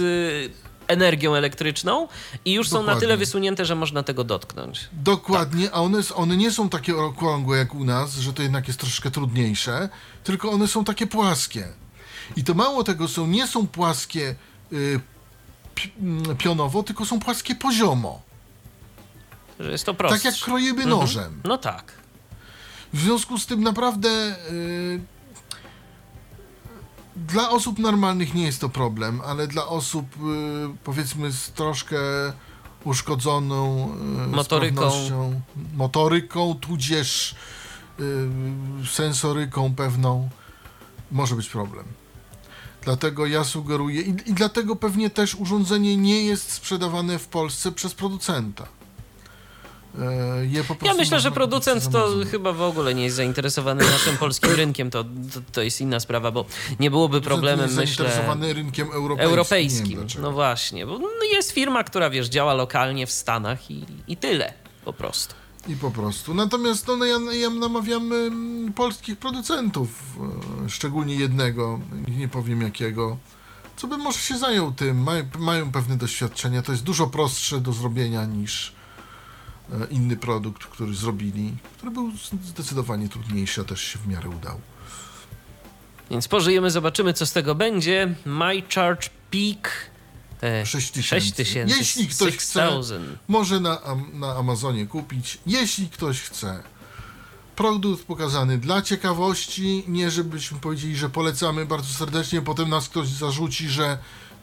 [0.87, 2.07] energią elektryczną
[2.45, 3.01] i już są na Dokładnie.
[3.01, 4.87] tyle wysunięte, że można tego dotknąć.
[4.93, 8.79] Dokładnie, a one, one nie są takie okrągłe jak u nas, że to jednak jest
[8.79, 9.89] troszkę trudniejsze,
[10.23, 11.67] tylko one są takie płaskie.
[12.35, 14.35] I to mało tego są, nie są płaskie
[14.73, 14.99] y,
[16.01, 18.21] mm, pionowo, tylko są płaskie poziomo.
[19.59, 20.17] Że jest to proste.
[20.17, 21.41] Tak jak kroimy nożem.
[21.43, 21.93] No tak.
[22.93, 24.99] W związku z tym naprawdę y,
[27.15, 30.19] dla osób normalnych nie jest to problem, ale dla osób y,
[30.83, 31.97] powiedzmy z troszkę
[32.83, 33.93] uszkodzoną
[34.25, 34.91] y, Motoryką.
[35.73, 37.35] motoryką, tudzież
[37.99, 38.29] y,
[38.91, 40.29] sensoryką pewną,
[41.11, 41.85] może być problem.
[42.81, 47.93] Dlatego ja sugeruję i, i dlatego pewnie też urządzenie nie jest sprzedawane w Polsce przez
[47.93, 48.67] producenta.
[49.99, 53.83] E, Je po Ja prostu myślę, że producent to chyba w ogóle nie jest zainteresowany
[53.83, 54.89] naszym polskim rynkiem.
[54.89, 55.09] To, to,
[55.51, 56.45] to jest inna sprawa, bo
[56.79, 59.29] nie byłoby problemem, jest myślę, zainteresowany rynkiem europejskim.
[59.31, 60.21] Europejskim.
[60.21, 64.53] No właśnie, bo no, jest firma, która wiesz, działa lokalnie w Stanach i, i tyle
[64.85, 65.35] po prostu.
[65.67, 66.33] I po prostu.
[66.33, 68.11] Natomiast no, no, ja, ja namawiam
[68.75, 69.89] polskich producentów,
[70.65, 71.79] e, szczególnie jednego,
[72.17, 73.17] nie powiem jakiego,
[73.77, 75.03] co by może się zajął tym.
[75.03, 76.61] Maj, mają pewne doświadczenia.
[76.61, 78.73] To jest dużo prostsze do zrobienia niż
[79.91, 82.11] inny produkt, który zrobili, który był
[82.43, 84.61] zdecydowanie trudniejszy, a też się w miarę udał.
[86.11, 88.15] Więc pożyjemy, zobaczymy, co z tego będzie.
[88.25, 89.91] My Charge Peak
[90.41, 91.03] e, 6000.
[91.21, 91.77] 6000.
[91.77, 92.99] Jeśli ktoś chce, 6000.
[93.27, 93.79] może na,
[94.13, 95.37] na Amazonie kupić.
[95.45, 96.63] Jeśli ktoś chce.
[97.55, 103.69] Produkt pokazany dla ciekawości, nie żebyśmy powiedzieli, że polecamy bardzo serdecznie, potem nas ktoś zarzuci,
[103.69, 103.97] że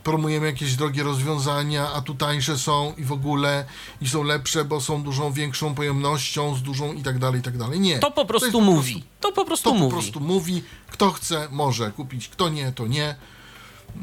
[0.05, 3.65] promujemy jakieś drogie rozwiązania, a tu tańsze są i w ogóle
[4.01, 7.57] i są lepsze, bo są dużą większą pojemnością, z dużą i tak dalej, i tak
[7.57, 7.81] dalej.
[7.81, 7.99] Nie.
[7.99, 9.05] To po prostu jest mówi.
[9.21, 9.91] To po prostu to mówi.
[9.91, 10.65] po prostu mówi.
[10.91, 13.17] Kto chce, może kupić, kto nie, to nie.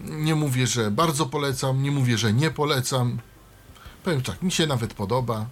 [0.04, 3.20] Nie mówię, że bardzo polecam, nie mówię, że nie polecam.
[4.04, 5.46] Powiem tak, mi się nawet podoba.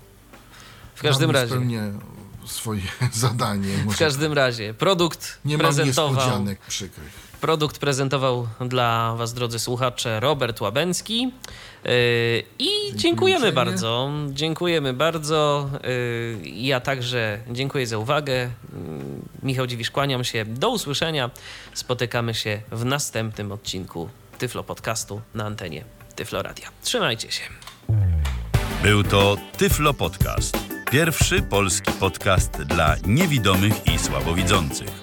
[0.95, 1.99] W każdym mnie razie.
[2.45, 2.82] Swoje
[3.14, 3.78] zadanie.
[3.78, 6.14] W Może każdym razie, produkt nie mam prezentował.
[6.15, 7.32] niespodzianek przykrych.
[7.44, 11.22] Produkt prezentował dla Was, drodzy słuchacze, Robert Łabęcki.
[11.84, 11.91] Yy,
[12.60, 14.11] I dziękujemy bardzo.
[14.30, 15.70] Dziękujemy bardzo.
[16.44, 18.34] Yy, Ja także dziękuję za uwagę.
[18.34, 18.49] Yy,
[19.44, 20.45] Michał Dziwisz, kłaniam się.
[20.45, 21.30] Do usłyszenia.
[21.74, 25.84] Spotykamy się w następnym odcinku Tyflo Podcastu na antenie
[26.15, 26.70] Tyflo Radia.
[26.82, 27.44] Trzymajcie się.
[28.84, 30.57] Był to Tyflo Podcast.
[30.91, 35.02] Pierwszy polski podcast dla niewidomych i słabowidzących.